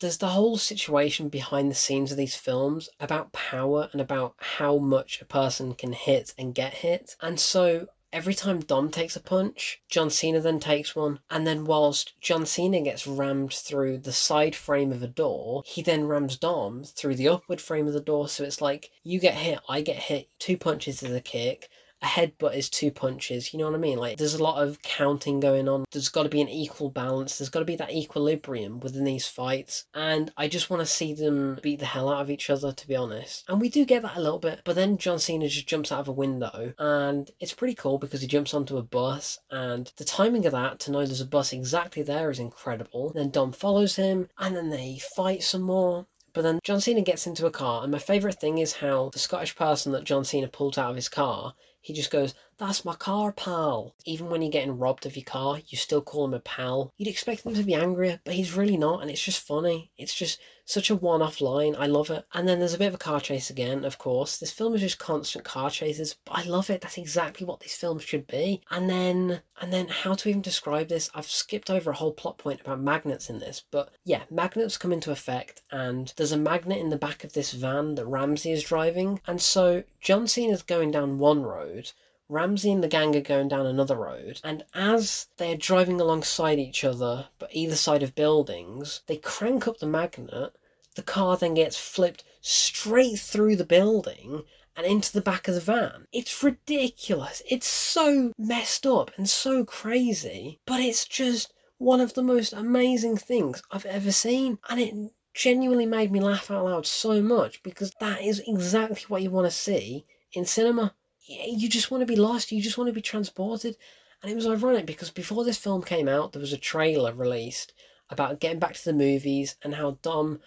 [0.01, 4.77] there's the whole situation behind the scenes of these films about power and about how
[4.77, 7.15] much a person can hit and get hit.
[7.21, 11.19] And so every time Dom takes a punch, John Cena then takes one.
[11.29, 15.81] And then whilst John Cena gets rammed through the side frame of a door, he
[15.81, 18.27] then rams Dom through the upward frame of the door.
[18.27, 21.69] So it's like you get hit, I get hit, two punches is a kick
[22.05, 23.51] a headbutt is two punches.
[23.51, 23.97] You know what I mean?
[23.97, 25.85] Like, there's a lot of counting going on.
[25.91, 27.37] There's got to be an equal balance.
[27.37, 29.85] There's got to be that equilibrium within these fights.
[29.95, 32.87] And I just want to see them beat the hell out of each other, to
[32.87, 33.45] be honest.
[33.49, 34.61] And we do get that a little bit.
[34.63, 36.73] But then John Cena just jumps out of a window.
[36.77, 39.39] And it's pretty cool because he jumps onto a bus.
[39.49, 43.13] And the timing of that to know there's a bus exactly there is incredible.
[43.13, 44.29] Then Dom follows him.
[44.37, 46.05] And then they fight some more.
[46.33, 49.19] But then John Cena gets into a car, and my favourite thing is how the
[49.19, 51.53] Scottish person that John Cena pulled out of his car
[51.85, 53.93] he just goes, That's my car, pal.
[54.05, 56.91] Even when you're getting robbed of your car, you still call him a pal.
[56.97, 59.91] You'd expect him to be angrier, but he's really not, and it's just funny.
[59.95, 61.75] It's just such a one off line.
[61.77, 62.25] I love it.
[62.33, 64.37] And then there's a bit of a car chase again, of course.
[64.37, 66.81] This film is just constant car chases, but I love it.
[66.81, 68.61] That's exactly what these films should be.
[68.71, 71.09] And then, and then how to even describe this?
[71.13, 74.91] I've skipped over a whole plot point about magnets in this, but yeah, magnets come
[74.91, 78.63] into effect, and there's a magnet in the back of this van that Ramsey is
[78.63, 79.21] driving.
[79.27, 81.91] And so John Cena's going down one road.
[82.27, 86.57] Ramsey and the gang are going down another road, and as they are driving alongside
[86.57, 90.55] each other, but either side of buildings, they crank up the magnet.
[90.95, 94.43] The car then gets flipped straight through the building
[94.75, 96.07] and into the back of the van.
[96.11, 97.43] It's ridiculous.
[97.47, 103.17] It's so messed up and so crazy, but it's just one of the most amazing
[103.17, 107.91] things I've ever seen, and it genuinely made me laugh out loud so much because
[107.99, 110.95] that is exactly what you want to see in cinema
[111.27, 113.77] you just want to be lost, you just want to be transported.
[114.21, 117.73] And it was ironic because before this film came out, there was a trailer released
[118.09, 120.39] about getting back to the movies and how Dom,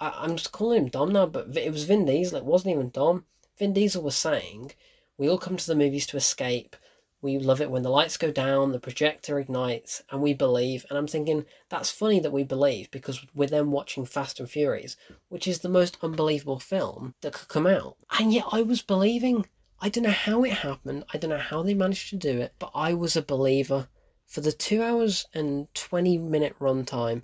[0.00, 2.90] I, am just calling him Dom now, but it was Vin Diesel, it wasn't even
[2.90, 3.24] Dom.
[3.58, 4.72] Vin Diesel was saying,
[5.16, 6.76] We all come to the movies to escape.
[7.22, 10.84] We love it when the lights go down, the projector ignites, and we believe.
[10.88, 14.96] And I'm thinking, that's funny that we believe because we're then watching Fast and Furious,
[15.28, 17.96] which is the most unbelievable film that could come out.
[18.18, 19.46] And yet I was believing
[19.78, 21.04] I don't know how it happened.
[21.12, 23.88] I don't know how they managed to do it, but I was a believer.
[24.24, 27.22] For the two hours and 20 minute runtime,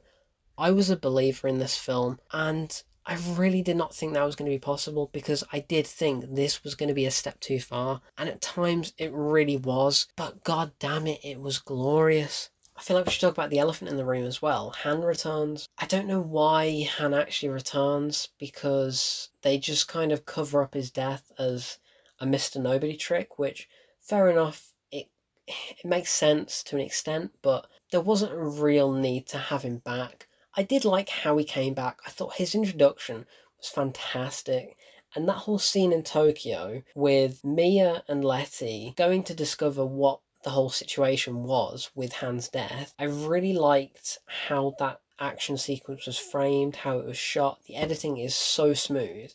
[0.59, 4.37] I was a believer in this film, and I really did not think that was
[4.37, 7.41] going to be possible because I did think this was going to be a step
[7.41, 12.51] too far, and at times it really was, but god damn it, it was glorious.
[12.77, 14.71] I feel like we should talk about the elephant in the room as well.
[14.83, 15.69] Han returns.
[15.79, 20.91] I don't know why Han actually returns because they just kind of cover up his
[20.91, 21.79] death as
[22.23, 22.63] a Mr.
[22.63, 23.69] Nobody trick, which,
[24.01, 25.09] fair enough, it,
[25.49, 29.79] it makes sense to an extent, but there wasn't a real need to have him
[29.79, 30.29] back.
[30.55, 31.99] I did like how he came back.
[32.07, 33.27] I thought his introduction
[33.59, 34.77] was fantastic.
[35.17, 40.51] And that whole scene in Tokyo with Mia and Letty going to discover what the
[40.51, 46.77] whole situation was with Han's death, I really liked how that action sequence was framed,
[46.77, 47.65] how it was shot.
[47.67, 49.33] The editing is so smooth.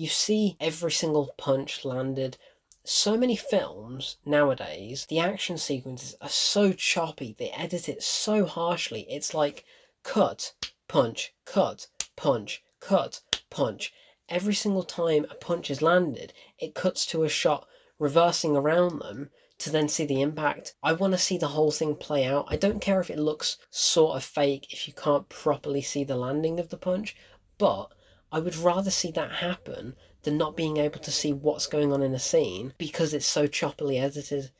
[0.00, 2.38] You see every single punch landed.
[2.84, 9.02] so many films nowadays, the action sequences are so choppy, they edit it so harshly.
[9.10, 9.66] It's like
[10.02, 10.54] cut,
[10.88, 13.92] punch, cut, punch, cut, punch.
[14.26, 19.28] Every single time a punch is landed, it cuts to a shot reversing around them
[19.58, 20.76] to then see the impact.
[20.82, 22.46] I want to see the whole thing play out.
[22.48, 26.16] I don't care if it looks sort of fake if you can't properly see the
[26.16, 27.14] landing of the punch,
[27.58, 27.92] but
[28.32, 32.02] I would rather see that happen than not being able to see what's going on
[32.02, 34.50] in a scene because it's so choppily edited.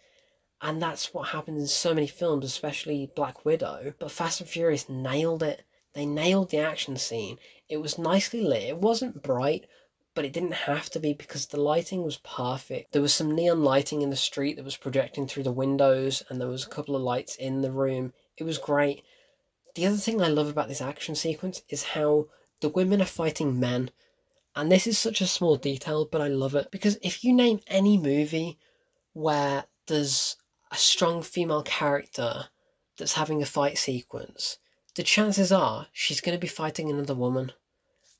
[0.60, 3.94] And that's what happens in so many films, especially Black Widow.
[3.98, 5.62] But Fast and Furious nailed it.
[5.94, 7.38] They nailed the action scene.
[7.68, 8.64] It was nicely lit.
[8.64, 9.66] It wasn't bright,
[10.14, 12.92] but it didn't have to be because the lighting was perfect.
[12.92, 16.40] There was some neon lighting in the street that was projecting through the windows, and
[16.40, 18.12] there was a couple of lights in the room.
[18.36, 19.02] It was great.
[19.76, 22.26] The other thing I love about this action sequence is how
[22.60, 23.90] the women are fighting men.
[24.54, 27.60] And this is such a small detail, but I love it because if you name
[27.66, 28.58] any movie
[29.12, 30.36] where there's
[30.70, 32.46] a strong female character
[32.96, 34.58] that's having a fight sequence,
[34.94, 37.52] the chances are she's going to be fighting another woman.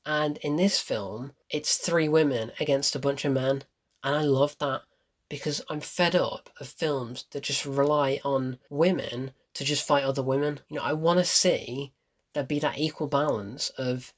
[0.05, 3.63] And in this film, it's three women against a bunch of men.
[4.03, 4.81] And I love that
[5.29, 10.23] because I'm fed up of films that just rely on women to just fight other
[10.23, 10.61] women.
[10.69, 11.93] You know, I want to see
[12.33, 14.13] there be that equal balance of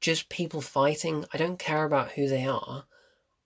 [0.00, 1.24] just people fighting.
[1.32, 2.84] I don't care about who they are.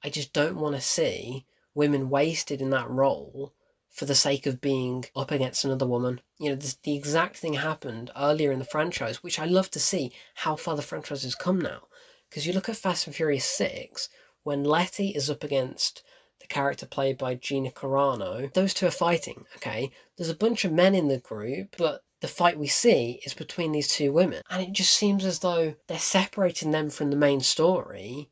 [0.02, 3.54] I just don't want to see women wasted in that role
[3.88, 6.20] for the sake of being up against another woman.
[6.38, 9.80] You know, this, the exact thing happened earlier in the franchise, which I love to
[9.80, 11.82] see how far the franchise has come now.
[12.28, 14.08] Because you look at Fast and Furious 6,
[14.42, 16.02] when Letty is up against
[16.40, 19.90] the character played by Gina Carano, those two are fighting, okay?
[20.16, 23.72] There's a bunch of men in the group, but the fight we see is between
[23.72, 24.42] these two women.
[24.48, 28.30] And it just seems as though they're separating them from the main story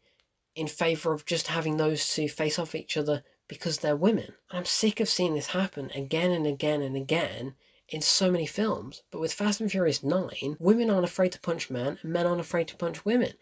[0.54, 4.32] in favour of just having those two face off each other because they're women.
[4.48, 7.56] And I'm sick of seeing this happen again and again and again
[7.88, 9.02] in so many films.
[9.10, 12.40] But with Fast and Furious 9, women aren't afraid to punch men and men aren't
[12.40, 13.32] afraid to punch women.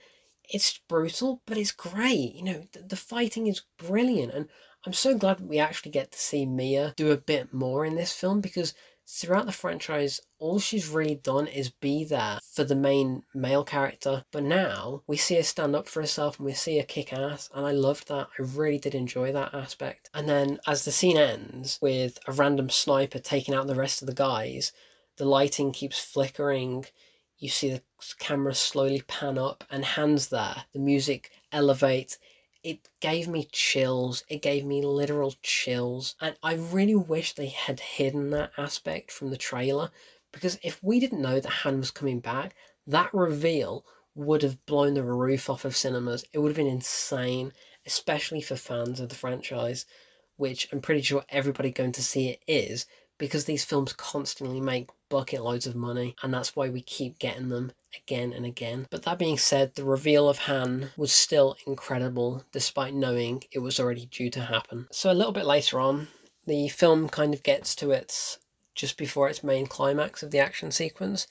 [0.48, 2.34] It's brutal, but it's great.
[2.34, 4.32] You know, the, the fighting is brilliant.
[4.32, 4.48] And
[4.86, 8.14] I'm so glad we actually get to see Mia do a bit more in this
[8.14, 8.72] film because
[9.10, 14.22] throughout the franchise, all she's really done is be there for the main male character.
[14.30, 17.48] But now we see her stand up for herself and we see her kick ass,
[17.54, 18.28] and I loved that.
[18.38, 20.10] I really did enjoy that aspect.
[20.12, 24.06] And then as the scene ends with a random sniper taking out the rest of
[24.06, 24.72] the guys,
[25.16, 26.84] the lighting keeps flickering.
[27.38, 27.82] You see the
[28.18, 30.64] camera slowly pan up, and Han's there.
[30.72, 32.18] The music elevates
[32.62, 34.24] it gave me chills.
[34.28, 36.16] It gave me literal chills.
[36.20, 39.90] And I really wish they had hidden that aspect from the trailer
[40.32, 42.54] because if we didn't know that Han was coming back,
[42.86, 46.24] that reveal would have blown the roof off of cinemas.
[46.32, 47.52] It would have been insane,
[47.86, 49.86] especially for fans of the franchise,
[50.36, 52.86] which I'm pretty sure everybody going to see it is
[53.18, 57.48] because these films constantly make bucket loads of money and that's why we keep getting
[57.48, 58.86] them again and again.
[58.90, 63.80] But that being said, the reveal of Han was still incredible despite knowing it was
[63.80, 64.86] already due to happen.
[64.92, 66.08] So a little bit later on,
[66.46, 68.38] the film kind of gets to its
[68.74, 71.26] just before its main climax of the action sequence.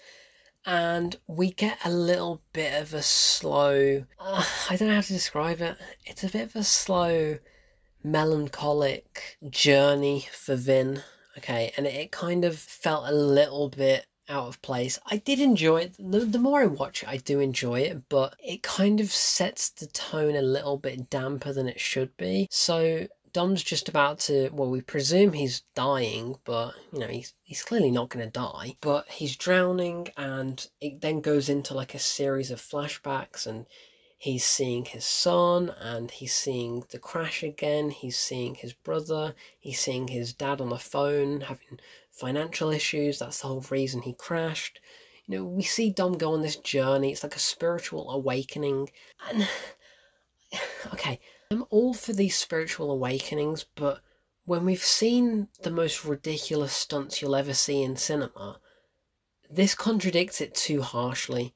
[0.65, 5.13] And we get a little bit of a slow, uh, I don't know how to
[5.13, 5.78] describe it.
[6.06, 7.38] It's a bit of a slow,
[8.04, 11.04] melancholic journey for Vin
[11.38, 15.00] okay, and it kind of felt a little bit out of place.
[15.06, 15.95] I did enjoy it.
[15.97, 19.69] The, the more I watch it, I do enjoy it, but it kind of sets
[19.69, 22.47] the tone a little bit damper than it should be.
[22.52, 27.62] So Dom's just about to, well, we presume he's dying, but, you know, he's, he's
[27.62, 28.76] clearly not going to die.
[28.82, 33.65] But he's drowning, and it then goes into like a series of flashbacks, and
[34.17, 37.91] he's seeing his son and he's seeing the crash again.
[37.91, 39.36] He's seeing his brother.
[39.60, 41.80] He's seeing his dad on the phone having
[42.12, 43.19] financial issues.
[43.19, 44.80] That's the whole reason he crashed.
[45.27, 47.12] You know, we see Dom go on this journey.
[47.12, 48.89] It's like a spiritual awakening.
[49.30, 49.47] And,
[50.93, 51.19] okay,
[51.51, 54.01] I'm all for these spiritual awakenings, but
[54.45, 58.60] when we've seen the most ridiculous stunts you'll ever see in cinema,
[59.49, 61.53] this contradicts it too harshly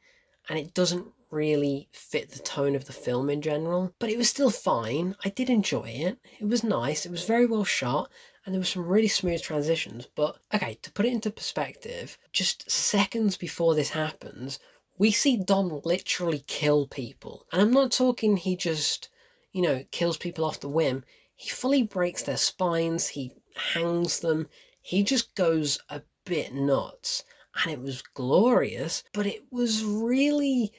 [0.47, 4.29] and it doesn't really fit the tone of the film in general, but it was
[4.29, 5.15] still fine.
[5.23, 6.19] I did enjoy it.
[6.39, 7.05] It was nice.
[7.05, 8.11] It was very well shot
[8.45, 10.07] and there were some really smooth transitions.
[10.15, 14.59] But okay, to put it into perspective, just seconds before this happens,
[14.97, 17.45] we see Dom literally kill people.
[17.51, 19.09] And I'm not talking he just,
[19.51, 21.03] you know, kills people off the whim.
[21.35, 24.47] He fully breaks their spines, he hangs them,
[24.81, 27.23] he just goes a bit nuts.
[27.63, 30.71] And it was glorious, but it was really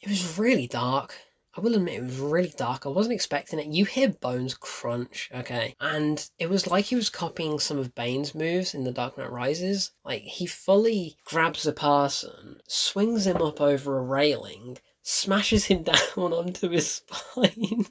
[0.00, 1.14] it was really dark.
[1.56, 2.86] I will admit it was really dark.
[2.86, 3.66] I wasn't expecting it.
[3.66, 5.74] You hear bones crunch, okay?
[5.80, 9.32] And it was like he was copying some of Bane's moves in The Dark Knight
[9.32, 9.90] Rises.
[10.04, 15.96] Like he fully grabs a person, swings him up over a railing, smashes him down
[16.16, 17.86] onto his spine.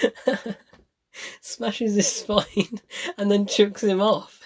[1.40, 2.80] smashes his spine
[3.16, 4.40] and then chucks him off.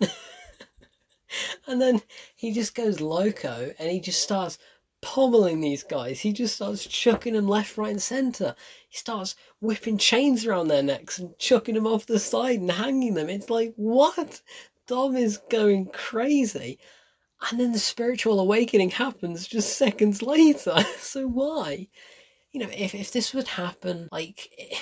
[1.68, 2.02] and then
[2.34, 4.58] he just goes loco and he just starts
[5.02, 6.20] pummeling these guys.
[6.20, 8.54] He just starts chucking them left, right, and centre.
[8.88, 13.14] He starts whipping chains around their necks and chucking them off the side and hanging
[13.14, 13.28] them.
[13.28, 14.40] It's like, what?
[14.86, 16.78] Dom is going crazy.
[17.48, 20.84] And then the spiritual awakening happens just seconds later.
[20.98, 21.88] so why?
[22.52, 24.76] You know, if, if this would happen, like, eh,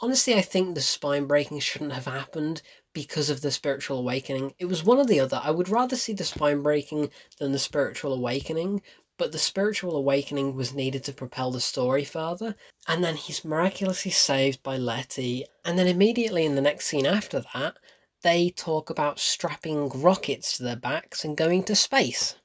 [0.00, 4.54] honestly, I think the spine breaking shouldn't have happened because of the spiritual awakening.
[4.58, 5.40] It was one or the other.
[5.42, 8.82] I would rather see the spine breaking than the spiritual awakening,
[9.16, 12.56] but the spiritual awakening was needed to propel the story further.
[12.88, 15.46] And then he's miraculously saved by Letty.
[15.64, 17.76] And then immediately in the next scene after that,
[18.22, 22.36] they talk about strapping rockets to their backs and going to space.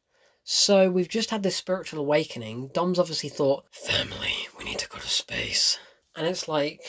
[0.44, 2.70] So we've just had this spiritual awakening.
[2.74, 5.80] Dom's obviously thought, family, we need to go to space.
[6.16, 6.82] And it's like,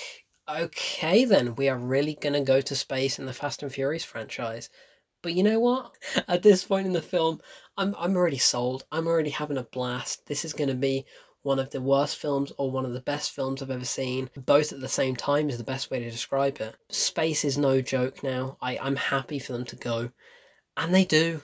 [0.48, 4.04] okay, then we are really going to go to space in the Fast and Furious
[4.04, 4.70] franchise.
[5.22, 5.94] But you know what?
[6.28, 7.40] At this point in the film,
[7.76, 8.84] I'm I'm already sold.
[8.92, 10.26] I'm already having a blast.
[10.26, 11.06] This is going to be
[11.42, 14.28] one of the worst films or one of the best films I've ever seen.
[14.36, 16.74] Both at the same time is the best way to describe it.
[16.90, 18.58] Space is no joke now.
[18.60, 20.10] I, I'm happy for them to go.
[20.76, 21.42] And they do.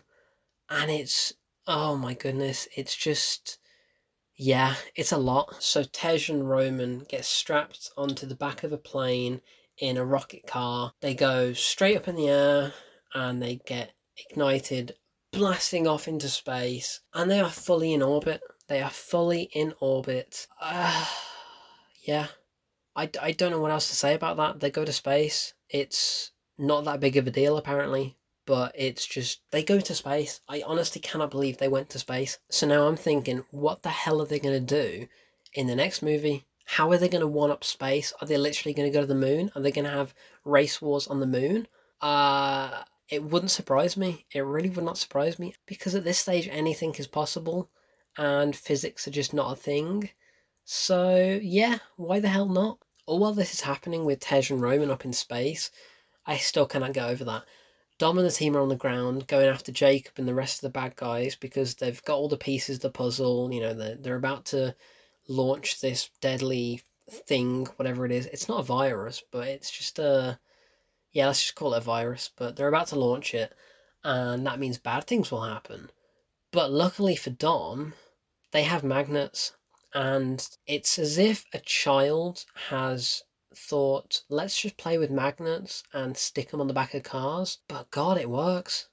[0.68, 1.32] And it's
[1.66, 3.58] oh my goodness, it's just
[4.36, 5.62] yeah, it's a lot.
[5.62, 9.40] So Tej and Roman get strapped onto the back of a plane
[9.78, 10.92] in a rocket car.
[11.00, 12.74] They go straight up in the air
[13.14, 13.92] and they get
[14.30, 14.94] ignited,
[15.36, 18.40] blasting off into space, and they are fully in orbit.
[18.68, 20.46] They are fully in orbit.
[20.60, 21.06] Uh,
[22.02, 22.28] yeah.
[22.96, 24.60] I, I don't know what else to say about that.
[24.60, 25.52] They go to space.
[25.68, 30.40] It's not that big of a deal, apparently, but it's just, they go to space.
[30.48, 32.38] I honestly cannot believe they went to space.
[32.48, 35.06] So now I'm thinking, what the hell are they going to do
[35.52, 36.46] in the next movie?
[36.64, 38.14] How are they going to one up space?
[38.22, 39.52] Are they literally going to go to the moon?
[39.54, 40.14] Are they going to have
[40.46, 41.68] race wars on the moon?
[42.00, 44.26] Uh, it wouldn't surprise me.
[44.32, 47.70] It really would not surprise me because at this stage anything is possible
[48.18, 50.10] and physics are just not a thing.
[50.64, 52.78] So, yeah, why the hell not?
[53.06, 55.70] All while this is happening with Tej and Roman up in space,
[56.26, 57.44] I still cannot get over that.
[57.98, 60.60] Dom and the team are on the ground going after Jacob and the rest of
[60.62, 63.52] the bad guys because they've got all the pieces of the puzzle.
[63.52, 64.74] You know, they're, they're about to
[65.28, 68.26] launch this deadly thing, whatever it is.
[68.26, 70.38] It's not a virus, but it's just a
[71.12, 73.54] yeah, let's just call it a virus, but they're about to launch it,
[74.04, 75.90] and that means bad things will happen.
[76.52, 77.94] But luckily for Dom,
[78.52, 79.52] they have magnets,
[79.94, 83.22] and it's as if a child has
[83.54, 87.58] thought, let's just play with magnets and stick them on the back of cars.
[87.68, 88.88] But God, it works.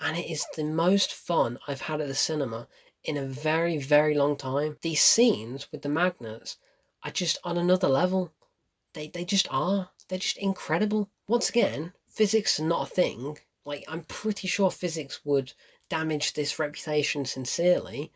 [0.00, 2.68] And it is the most fun I've had at the cinema
[3.04, 4.76] in a very, very long time.
[4.82, 6.56] These scenes with the magnets
[7.04, 8.32] are just on another level.
[8.94, 9.90] They, they just are.
[10.08, 11.10] They're just incredible.
[11.28, 13.38] Once again, physics not a thing.
[13.64, 15.52] Like, I'm pretty sure physics would
[15.88, 18.12] damage this reputation sincerely,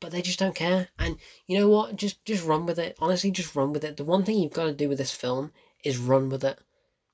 [0.00, 0.88] but they just don't care.
[0.98, 1.94] And you know what?
[1.94, 2.96] Just just run with it.
[2.98, 3.96] Honestly, just run with it.
[3.96, 5.52] The one thing you've got to do with this film
[5.84, 6.58] is run with it.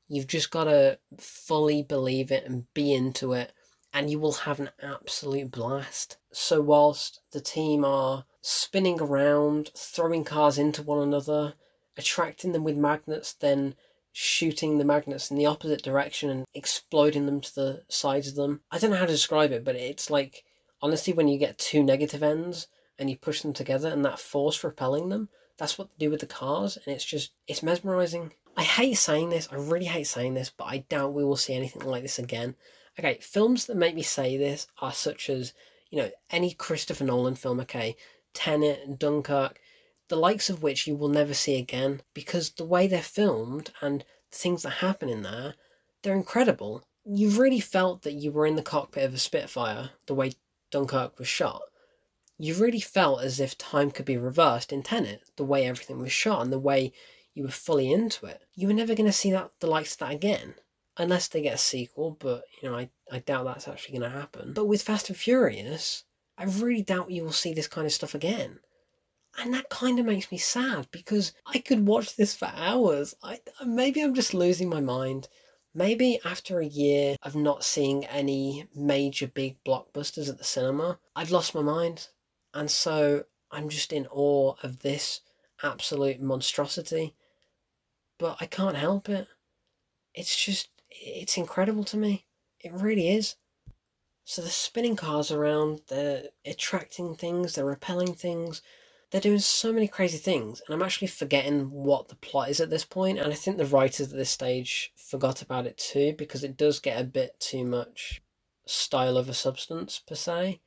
[0.08, 3.52] You've just got to fully believe it and be into it,
[3.92, 6.16] and you will have an absolute blast.
[6.32, 11.54] So, whilst the team are spinning around, throwing cars into one another,
[11.96, 13.74] attracting them with magnets, then
[14.18, 18.62] shooting the magnets in the opposite direction and exploding them to the sides of them.
[18.70, 20.42] I don't know how to describe it, but it's like
[20.80, 22.66] honestly when you get two negative ends
[22.98, 26.20] and you push them together and that force repelling them, that's what they do with
[26.20, 28.32] the cars and it's just it's mesmerizing.
[28.56, 31.52] I hate saying this, I really hate saying this, but I doubt we will see
[31.52, 32.54] anything like this again.
[32.98, 35.52] Okay, films that make me say this are such as,
[35.90, 37.96] you know, any Christopher Nolan film, okay,
[38.32, 39.60] Tenet, Dunkirk,
[40.08, 44.04] the likes of which you will never see again because the way they're filmed and
[44.30, 45.54] the things that happen in there,
[46.02, 46.84] they're incredible.
[47.04, 50.32] You've really felt that you were in the cockpit of a Spitfire the way
[50.70, 51.62] Dunkirk was shot.
[52.38, 56.12] You've really felt as if time could be reversed in Tenet, the way everything was
[56.12, 56.92] shot and the way
[57.34, 58.42] you were fully into it.
[58.54, 60.54] You were never going to see that the likes of that again.
[60.98, 64.18] Unless they get a sequel, but you know, I, I doubt that's actually going to
[64.18, 64.54] happen.
[64.54, 66.04] But with Fast and Furious,
[66.38, 68.60] I really doubt you will see this kind of stuff again.
[69.38, 73.14] And that kind of makes me sad because I could watch this for hours.
[73.22, 75.28] I maybe I'm just losing my mind.
[75.74, 81.30] Maybe after a year of not seeing any major big blockbusters at the cinema, I've
[81.30, 82.08] lost my mind.
[82.54, 85.20] And so I'm just in awe of this
[85.62, 87.14] absolute monstrosity.
[88.18, 89.28] But I can't help it.
[90.14, 92.24] It's just, it's incredible to me.
[92.60, 93.36] It really is.
[94.24, 98.60] So they're spinning cars around, they're attracting things, they're repelling things,
[99.10, 102.70] they're doing so many crazy things, and I'm actually forgetting what the plot is at
[102.70, 103.18] this point.
[103.18, 106.80] and I think the writers at this stage forgot about it too, because it does
[106.80, 108.22] get a bit too much
[108.66, 110.60] style over substance, per se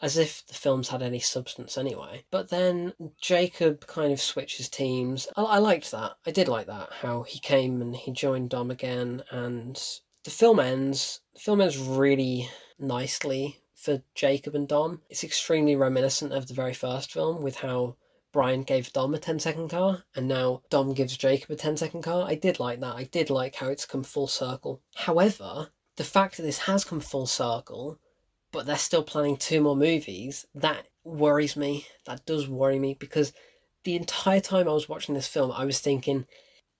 [0.00, 2.24] as if the films had any substance anyway.
[2.30, 5.26] But then Jacob kind of switches teams.
[5.36, 6.12] I, I liked that.
[6.26, 6.90] I did like that.
[6.92, 9.80] How he came and he joined Dom again, and
[10.24, 11.20] the film ends.
[11.34, 15.02] The film ends really nicely for Jacob and Dom.
[15.08, 17.94] It's extremely reminiscent of the very first film with how
[18.32, 22.02] Brian gave Dom a 10 second car and now Dom gives Jacob a 10 second
[22.02, 22.26] car.
[22.28, 22.96] I did like that.
[22.96, 24.82] I did like how it's come full circle.
[24.96, 27.98] However, the fact that this has come full circle
[28.50, 31.86] but they're still planning two more movies, that worries me.
[32.06, 33.32] That does worry me because
[33.84, 36.26] the entire time I was watching this film, I was thinking,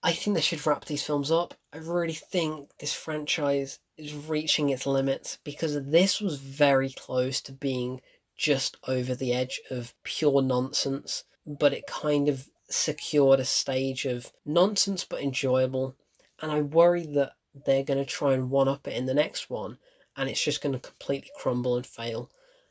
[0.02, 1.54] I think they should wrap these films up.
[1.72, 7.52] I really think this franchise is reaching its limits because this was very close to
[7.52, 8.00] being
[8.36, 14.32] just over the edge of pure nonsense, but it kind of secured a stage of
[14.46, 15.96] nonsense but enjoyable.
[16.40, 17.32] And I worry that
[17.66, 19.78] they're going to try and one up it in the next one
[20.18, 22.28] and it's just going to completely crumble and fail.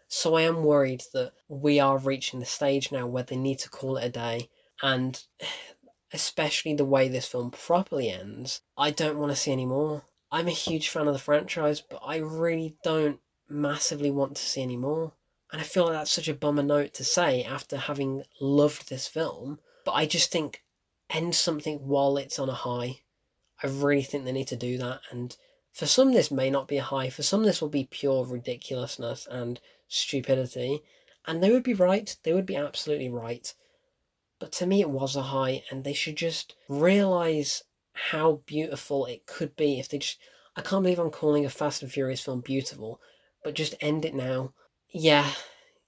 [0.09, 3.69] So I am worried that we are reaching the stage now where they need to
[3.69, 4.49] call it a day,
[4.81, 5.21] and
[6.13, 10.03] especially the way this film properly ends, I don't want to see any more.
[10.31, 14.61] I'm a huge fan of the franchise, but I really don't massively want to see
[14.61, 15.13] any more.
[15.51, 19.07] And I feel like that's such a bummer note to say after having loved this
[19.07, 20.63] film, but I just think
[21.09, 23.01] end something while it's on a high.
[23.63, 25.35] I really think they need to do that, and
[25.77, 27.11] for some, this may not be a high.
[27.11, 30.81] For some, this will be pure ridiculousness and stupidity.
[31.27, 32.15] And they would be right.
[32.23, 33.53] They would be absolutely right.
[34.39, 37.63] But to me, it was a high, and they should just realize
[37.93, 40.19] how beautiful it could be if they just.
[40.55, 42.99] I can't believe I'm calling a Fast and Furious film beautiful,
[43.43, 44.53] but just end it now.
[44.89, 45.29] Yeah,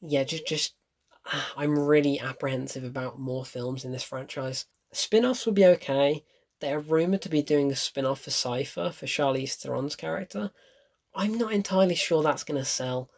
[0.02, 0.74] yeah, just just.
[1.58, 4.66] I'm really apprehensive about more films in this franchise.
[4.92, 6.24] Spin offs would be okay,
[6.60, 10.52] they're rumoured to be doing a spin off for Cypher, for Charlize Theron's character.
[11.16, 13.10] I'm not entirely sure that's going to sell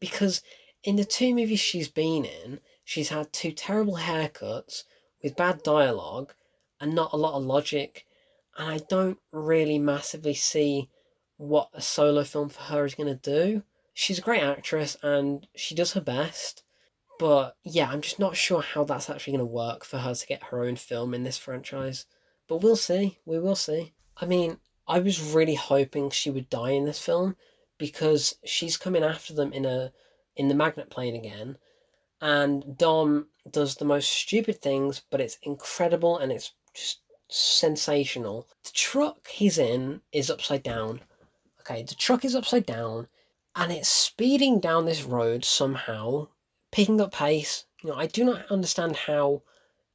[0.00, 0.42] because
[0.84, 4.84] in the two movies she's been in, she's had two terrible haircuts
[5.22, 6.32] with bad dialogue
[6.80, 8.06] and not a lot of logic.
[8.56, 10.88] And I don't really massively see
[11.36, 13.62] what a solo film for her is going to do.
[13.92, 16.62] She's a great actress and she does her best.
[17.18, 20.26] But yeah, I'm just not sure how that's actually going to work for her to
[20.26, 22.06] get her own film in this franchise.
[22.48, 23.18] But we'll see.
[23.26, 23.92] We will see.
[24.16, 27.36] I mean, I was really hoping she would die in this film
[27.76, 29.92] because she's coming after them in a
[30.36, 31.58] in the magnet plane again,
[32.20, 38.48] and Dom does the most stupid things, but it's incredible and it's just sensational.
[38.64, 41.00] The truck he's in is upside down.
[41.60, 43.08] Okay, the truck is upside down,
[43.54, 46.28] and it's speeding down this road somehow,
[46.72, 47.66] picking up pace.
[47.82, 49.42] You know, I do not understand how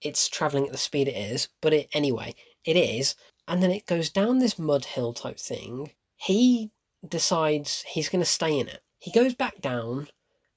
[0.02, 3.16] it's traveling at the speed it is, but it anyway, it is.
[3.48, 5.92] And then it goes down this mud hill type thing.
[6.16, 6.72] He
[7.08, 8.82] decides he's going to stay in it.
[9.00, 10.08] He goes back down,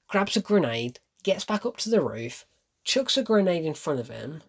[0.07, 2.45] grabs a grenade, gets back up to the roof,
[2.83, 4.43] chucks a grenade in front of him.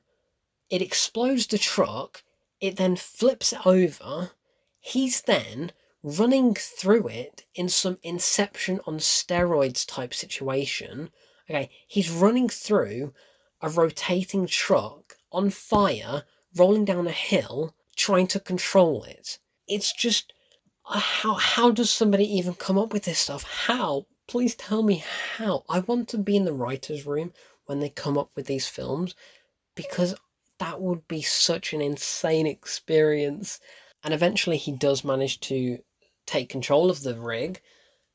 [0.70, 2.22] It explodes the truck.
[2.60, 4.32] It then flips it over.
[4.80, 11.10] He's then running through it in some Inception on steroids type situation.
[11.48, 13.12] Okay, he's running through
[13.60, 16.24] a rotating truck on fire
[16.56, 19.38] rolling down a hill trying to control it.
[19.66, 20.32] It's just
[20.86, 23.42] uh, how how does somebody even come up with this stuff?
[23.42, 24.06] How?
[24.28, 25.02] Please tell me
[25.36, 25.64] how.
[25.68, 27.32] I want to be in the writers' room
[27.64, 29.16] when they come up with these films
[29.74, 30.14] because
[30.58, 33.58] that would be such an insane experience.
[34.04, 35.82] And eventually he does manage to
[36.26, 37.60] take control of the rig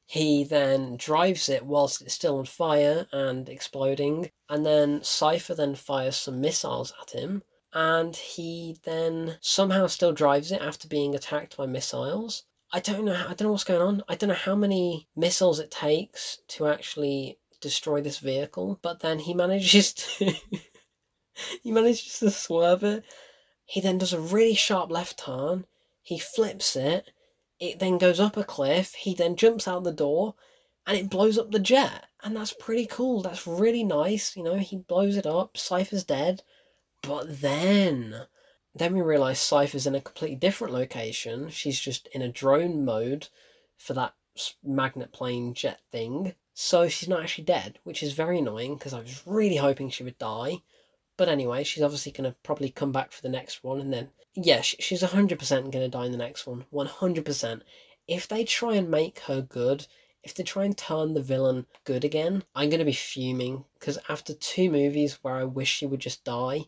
[0.06, 5.76] he then drives it whilst it's still on fire and exploding, and then Cypher then
[5.76, 7.42] fires some missiles at him,
[7.72, 12.44] and he then somehow still drives it after being attacked by missiles.
[12.74, 13.14] I don't know.
[13.14, 14.04] I don't know what's going on.
[14.10, 19.20] I don't know how many missiles it takes to actually destroy this vehicle, but then
[19.20, 20.34] he manages to
[21.64, 23.06] he manages to swerve it.
[23.66, 25.66] He then does a really sharp left turn.
[26.02, 27.12] He flips it
[27.64, 28.94] it then goes up a cliff.
[28.94, 30.36] He then jumps out the door
[30.86, 32.08] and it blows up the jet.
[32.22, 33.22] And that's pretty cool.
[33.22, 34.36] That's really nice.
[34.36, 35.56] You know, he blows it up.
[35.56, 36.44] Cypher's dead.
[37.02, 38.28] But then,
[38.76, 41.50] then we realise Cypher's in a completely different location.
[41.50, 43.28] She's just in a drone mode
[43.78, 44.16] for that
[44.64, 46.34] magnet plane jet thing.
[46.56, 50.04] So she's not actually dead, which is very annoying because I was really hoping she
[50.04, 50.62] would die.
[51.18, 53.80] But anyway, she's obviously going to probably come back for the next one.
[53.80, 56.66] And then, yeah, she's 100% going to die in the next one.
[56.74, 57.62] 100%.
[58.08, 59.86] If they try and make her good,
[60.24, 64.00] if they try and turn the villain good again, I'm going to be fuming because
[64.10, 66.66] after two movies where I wish she would just die,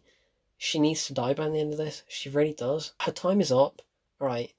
[0.58, 2.04] she needs to die by the end of this.
[2.08, 2.94] She really does.
[3.02, 3.82] Her time is up.
[4.20, 4.54] Right.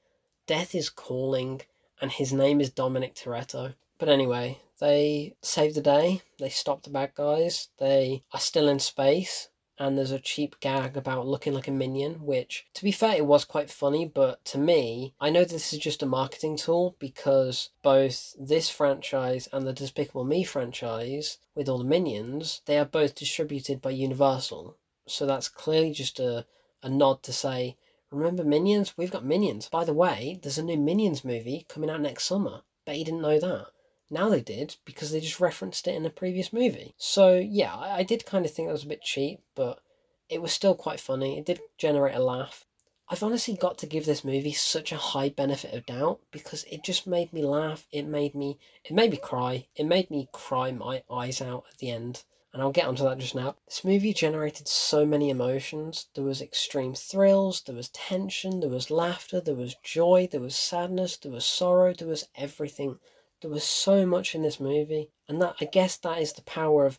[0.46, 1.62] Death is calling,
[2.00, 3.74] and his name is Dominic Toretto.
[3.98, 6.20] But anyway, they save the day.
[6.38, 7.68] They stop the bad guys.
[7.78, 12.24] They are still in space and there's a cheap gag about looking like a minion,
[12.24, 15.78] which, to be fair, it was quite funny, but to me, I know this is
[15.78, 21.78] just a marketing tool because both this franchise and the Despicable Me franchise, with all
[21.78, 24.76] the minions, they are both distributed by Universal.
[25.06, 26.46] So that's clearly just a,
[26.82, 27.76] a nod to say,
[28.10, 28.96] remember Minions?
[28.96, 29.68] We've got Minions.
[29.68, 32.62] By the way, there's a new Minions movie coming out next summer.
[32.84, 33.68] Bet you didn't know that.
[34.08, 36.94] Now they did because they just referenced it in a previous movie.
[36.96, 39.80] So yeah, I, I did kind of think that was a bit cheap, but
[40.28, 41.38] it was still quite funny.
[41.38, 42.64] It did generate a laugh.
[43.08, 46.82] I've honestly got to give this movie such a high benefit of doubt because it
[46.82, 47.86] just made me laugh.
[47.92, 49.66] It made me it made me cry.
[49.76, 52.24] It made me cry my eyes out at the end.
[52.56, 53.54] And I'll get onto that just now.
[53.66, 56.06] This movie generated so many emotions.
[56.14, 60.56] There was extreme thrills, there was tension, there was laughter, there was joy, there was
[60.56, 62.98] sadness, there was sorrow, there was everything.
[63.42, 66.86] There was so much in this movie, and that I guess that is the power
[66.86, 66.98] of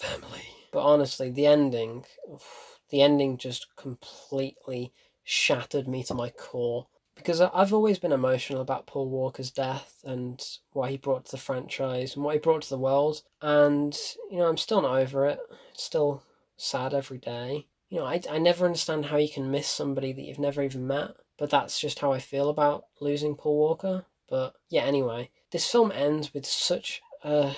[0.00, 0.48] family.
[0.72, 2.06] But honestly, the ending,
[2.88, 4.90] the ending just completely
[5.22, 6.86] shattered me to my core
[7.16, 10.42] because I've always been emotional about Paul Walker's death and
[10.72, 13.22] what he brought to the franchise and what he brought to the world.
[13.40, 13.96] And,
[14.30, 15.38] you know, I'm still not over it.
[15.72, 16.22] It's still
[16.56, 17.66] sad every day.
[17.88, 20.86] You know, I, I never understand how you can miss somebody that you've never even
[20.86, 24.04] met, but that's just how I feel about losing Paul Walker.
[24.28, 27.54] But yeah, anyway, this film ends with such a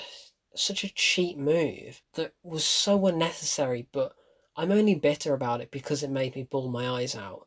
[0.55, 4.15] such a cheap move that was so unnecessary, but
[4.57, 7.47] I'm only bitter about it because it made me bawl my eyes out.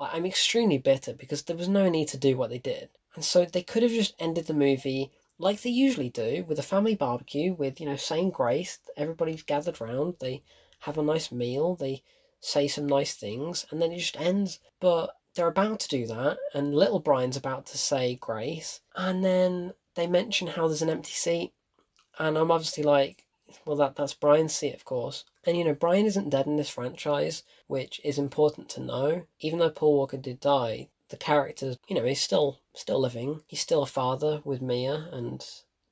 [0.00, 2.88] I'm extremely bitter because there was no need to do what they did.
[3.14, 6.62] And so they could have just ended the movie like they usually do with a
[6.62, 10.42] family barbecue with, you know, saying grace, everybody's gathered round, they
[10.80, 12.02] have a nice meal, they
[12.40, 14.60] say some nice things, and then it just ends.
[14.80, 19.72] But they're about to do that, and little Brian's about to say grace, and then
[19.94, 21.52] they mention how there's an empty seat,
[22.18, 23.24] and I'm obviously like,
[23.64, 25.24] well, that that's Brian's seat, of course.
[25.44, 29.26] And you know, Brian isn't dead in this franchise, which is important to know.
[29.40, 33.42] Even though Paul Walker did die, the character, you know, he's still still living.
[33.46, 35.44] He's still a father with Mia and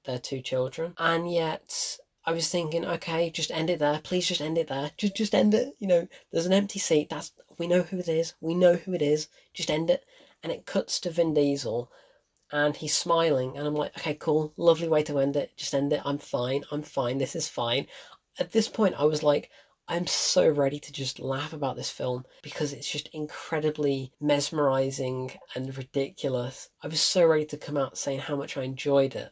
[0.04, 1.98] their two children, and yet.
[2.24, 4.00] I was thinking, okay, just end it there.
[4.04, 4.90] Please just end it there.
[4.98, 5.74] Just just end it.
[5.78, 7.08] You know, there's an empty seat.
[7.08, 8.34] That's we know who it is.
[8.40, 9.28] We know who it is.
[9.54, 10.04] Just end it.
[10.42, 11.90] And it cuts to Vin Diesel
[12.52, 15.92] and he's smiling and i'm like okay cool lovely way to end it just end
[15.92, 17.86] it i'm fine i'm fine this is fine.
[18.38, 19.50] At this point i was like
[19.88, 25.76] i'm so ready to just laugh about this film because it's just incredibly mesmerizing and
[25.76, 26.68] ridiculous.
[26.82, 29.30] I was so ready to come out saying how much i enjoyed it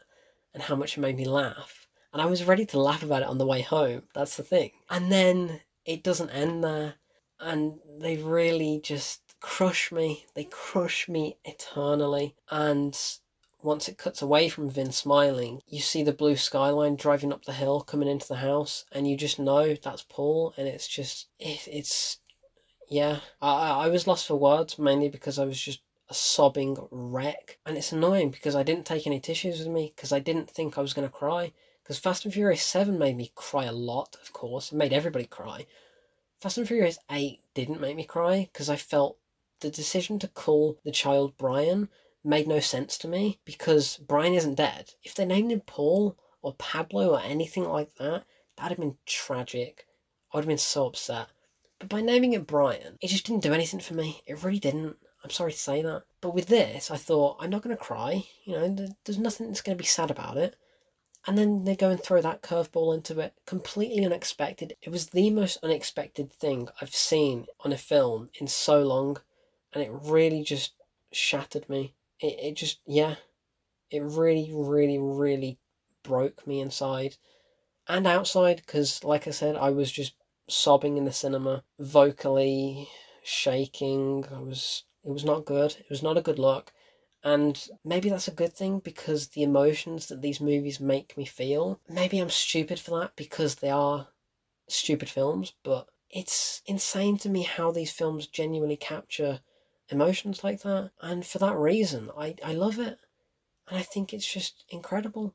[0.55, 3.29] and how much it made me laugh and i was ready to laugh about it
[3.29, 4.71] on the way home that's the thing.
[4.91, 6.95] And then it doesn't end there
[7.41, 10.27] and they really just crush me.
[10.35, 12.35] They crush me eternally.
[12.51, 12.99] And
[13.63, 17.53] once it cuts away from Vin smiling, you see the blue skyline driving up the
[17.53, 20.55] hill, coming into the house, and you just know that's Paul.
[20.57, 22.19] And it's just, it, it's,
[22.89, 23.21] yeah.
[23.41, 27.59] I, I was lost for words mainly because I was just a sobbing wreck.
[27.67, 30.77] And it's annoying because I didn't take any tissues with me because I didn't think
[30.79, 31.53] I was going to cry.
[31.83, 34.73] Because Fast and Furious 7 made me cry a lot, of course.
[34.73, 35.67] It made everybody cry.
[36.41, 39.19] Fast and Furious 8 didn't make me cry because I felt
[39.61, 41.89] the decision to call the child Brian
[42.25, 44.93] made no sense to me because Brian isn't dead.
[45.03, 48.25] If they named him Paul or Pablo or anything like that,
[48.57, 49.87] that'd have been tragic.
[50.33, 51.29] I would have been so upset.
[51.79, 54.23] But by naming it Brian, it just didn't do anything for me.
[54.27, 54.97] It really didn't.
[55.23, 56.05] I'm sorry to say that.
[56.21, 58.25] But with this, I thought, I'm not going to cry.
[58.45, 60.57] You know, there's nothing that's going to be sad about it.
[61.27, 63.35] And then they go and throw that curveball into it.
[63.47, 64.77] Completely unexpected.
[64.81, 69.19] It was the most unexpected thing I've seen on a film in so long
[69.77, 70.73] and it really just
[71.13, 71.95] shattered me.
[72.19, 73.17] It, it just, yeah,
[73.91, 75.59] it really, really, really
[76.03, 77.19] broke me inside
[77.87, 80.15] and outside because, like I said, I was just
[80.49, 82.89] sobbing in the cinema, vocally
[83.23, 84.25] shaking.
[84.35, 85.73] I was, it was not good.
[85.73, 86.73] It was not a good look.
[87.23, 91.81] And maybe that's a good thing because the emotions that these movies make me feel,
[91.87, 94.09] maybe I'm stupid for that because they are
[94.69, 99.41] stupid films, but it's insane to me how these films genuinely capture
[99.89, 100.91] emotions like that.
[101.01, 102.99] And for that reason, I, I love it.
[103.69, 105.35] And I think it's just incredible.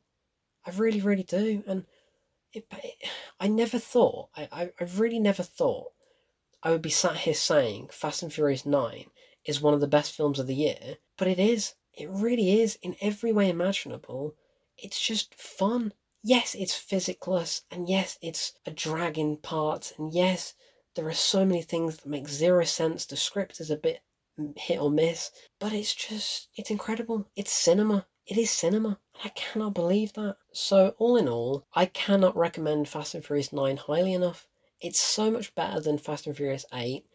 [0.66, 1.64] I really, really do.
[1.68, 1.86] And
[2.54, 5.92] it, it, I never thought, I, I, I really never thought
[6.64, 9.06] I would be sat here saying Fast and Furious 9
[9.46, 11.74] is one of the best films of the year, but it is.
[11.94, 14.36] It really is in every way imaginable.
[14.78, 15.94] It's just fun.
[16.24, 20.54] Yes, it's physicless, and yes, it's a drag in parts, and yes,
[20.94, 23.06] there are so many things that make zero sense.
[23.06, 24.02] The script is a bit
[24.58, 27.28] hit or miss, but it's just, it's incredible.
[27.36, 28.06] It's cinema.
[28.26, 29.00] It is cinema.
[29.24, 30.38] I cannot believe that.
[30.54, 34.48] So, all in all, I cannot recommend Fast and Furious 9 highly enough.
[34.80, 37.06] It's so much better than Fast and Furious 8.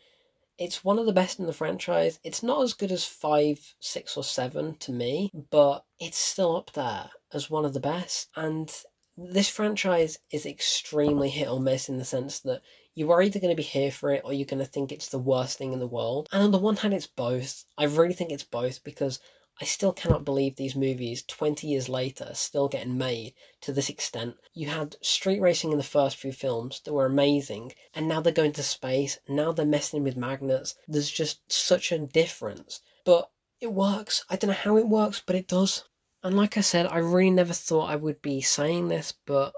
[0.59, 2.19] It's one of the best in the franchise.
[2.25, 6.73] It's not as good as 5, 6, or 7 to me, but it's still up
[6.73, 8.29] there as one of the best.
[8.37, 8.73] And
[9.17, 12.63] this franchise is extremely hit or miss in the sense that
[12.97, 15.11] you are either going to be here for it or you're going to think it's
[15.11, 16.29] the worst thing in the world.
[16.33, 17.65] And on the one hand, it's both.
[17.77, 19.21] I really think it's both because
[19.61, 23.91] I still cannot believe these movies, 20 years later, are still getting made to this
[23.91, 24.37] extent.
[24.55, 28.33] You had street racing in the first few films that were amazing, and now they're
[28.33, 30.75] going to space, now they're messing with magnets.
[30.89, 32.81] There's just such a difference.
[33.05, 33.31] But
[33.61, 34.25] it works.
[34.31, 35.85] I don't know how it works, but it does.
[36.23, 39.53] And like I said, I really never thought I would be saying this, but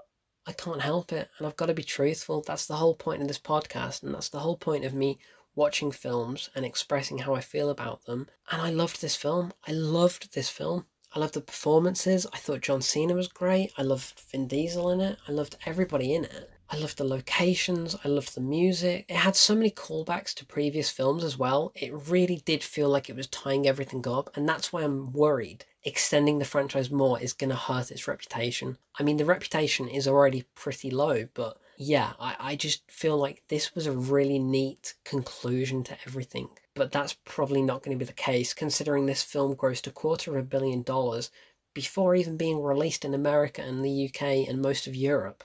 [0.49, 1.29] I can't help it.
[1.37, 2.41] And I've got to be truthful.
[2.41, 5.19] That's the whole point of this podcast, and that's the whole point of me
[5.55, 8.29] watching films and expressing how I feel about them.
[8.51, 9.53] And I loved this film.
[9.67, 10.87] I loved this film.
[11.15, 12.27] I loved the performances.
[12.33, 13.73] I thought John Cena was great.
[13.77, 15.19] I loved Vin Diesel in it.
[15.29, 16.51] I loved everybody in it.
[16.71, 17.97] I loved the locations.
[18.05, 19.07] I loved the music.
[19.09, 21.73] It had so many callbacks to previous films as well.
[21.75, 24.37] It really did feel like it was tying everything up.
[24.37, 28.77] And that's why I'm worried extending the franchise more is going to hurt its reputation.
[28.99, 33.43] I mean, the reputation is already pretty low, but yeah, I, I just feel like
[33.49, 36.49] this was a really neat conclusion to everything.
[36.75, 40.33] But that's probably not going to be the case, considering this film grossed a quarter
[40.33, 41.31] of a billion dollars
[41.73, 45.45] before even being released in America and the UK and most of Europe.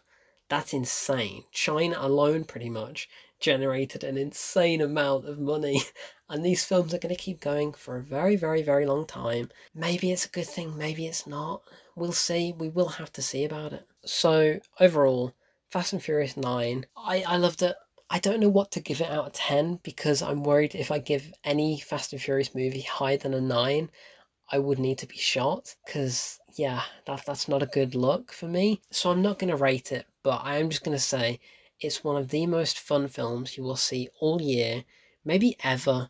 [0.53, 1.45] That's insane.
[1.51, 5.81] China alone, pretty much, generated an insane amount of money.
[6.29, 9.49] And these films are going to keep going for a very, very, very long time.
[9.73, 11.63] Maybe it's a good thing, maybe it's not.
[11.95, 12.53] We'll see.
[12.53, 13.87] We will have to see about it.
[14.05, 15.33] So, overall,
[15.69, 16.85] Fast and Furious 9.
[16.97, 17.75] I, I loved it.
[18.11, 20.99] I don't know what to give it out of 10 because I'm worried if I
[20.99, 23.89] give any Fast and Furious movie higher than a 9,
[24.51, 28.47] I would need to be shot because, yeah, that, that's not a good look for
[28.47, 28.81] me.
[28.91, 31.39] So I'm not going to rate it, but I am just going to say
[31.79, 34.83] it's one of the most fun films you will see all year,
[35.25, 36.09] maybe ever.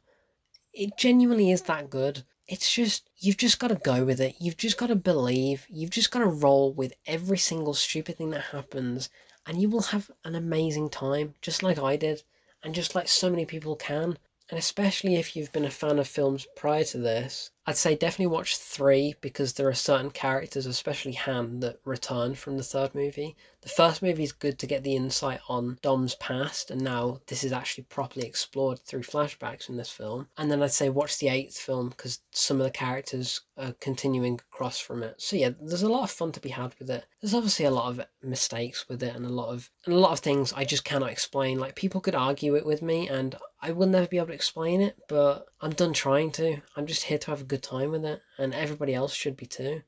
[0.73, 2.23] It genuinely is that good.
[2.47, 4.36] It's just, you've just got to go with it.
[4.39, 5.65] You've just got to believe.
[5.69, 9.09] You've just got to roll with every single stupid thing that happens
[9.45, 12.23] and you will have an amazing time, just like I did,
[12.63, 14.17] and just like so many people can.
[14.49, 18.28] And especially if you've been a fan of films prior to this, I'd say definitely
[18.28, 23.38] watch three because there are certain characters, especially Han, that return from the third movie.
[23.61, 27.45] The first movie is good to get the insight on Dom's past, and now this
[27.45, 30.28] is actually properly explored through flashbacks in this film.
[30.38, 34.41] And then I'd say watch the eighth film because some of the characters are continuing
[34.51, 35.22] across from it.
[35.22, 37.05] So yeah, there's a lot of fun to be had with it.
[37.22, 40.11] There's obviously a lot of mistakes with it, and a lot of and a lot
[40.11, 41.57] of things I just cannot explain.
[41.57, 44.82] Like people could argue it with me, and I will never be able to explain
[44.82, 44.97] it.
[45.07, 46.57] But I'm done trying to.
[46.76, 49.45] I'm just here to have a good time with it, and everybody else should be
[49.45, 49.84] too.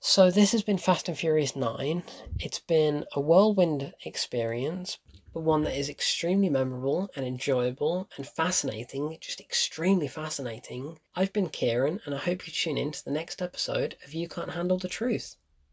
[0.00, 2.02] So, this has been Fast and Furious 9.
[2.38, 4.98] It's been a whirlwind experience,
[5.32, 10.98] but one that is extremely memorable and enjoyable and fascinating, just extremely fascinating.
[11.14, 14.28] I've been Kieran, and I hope you tune in to the next episode of You
[14.28, 15.36] Can't Handle the Truth.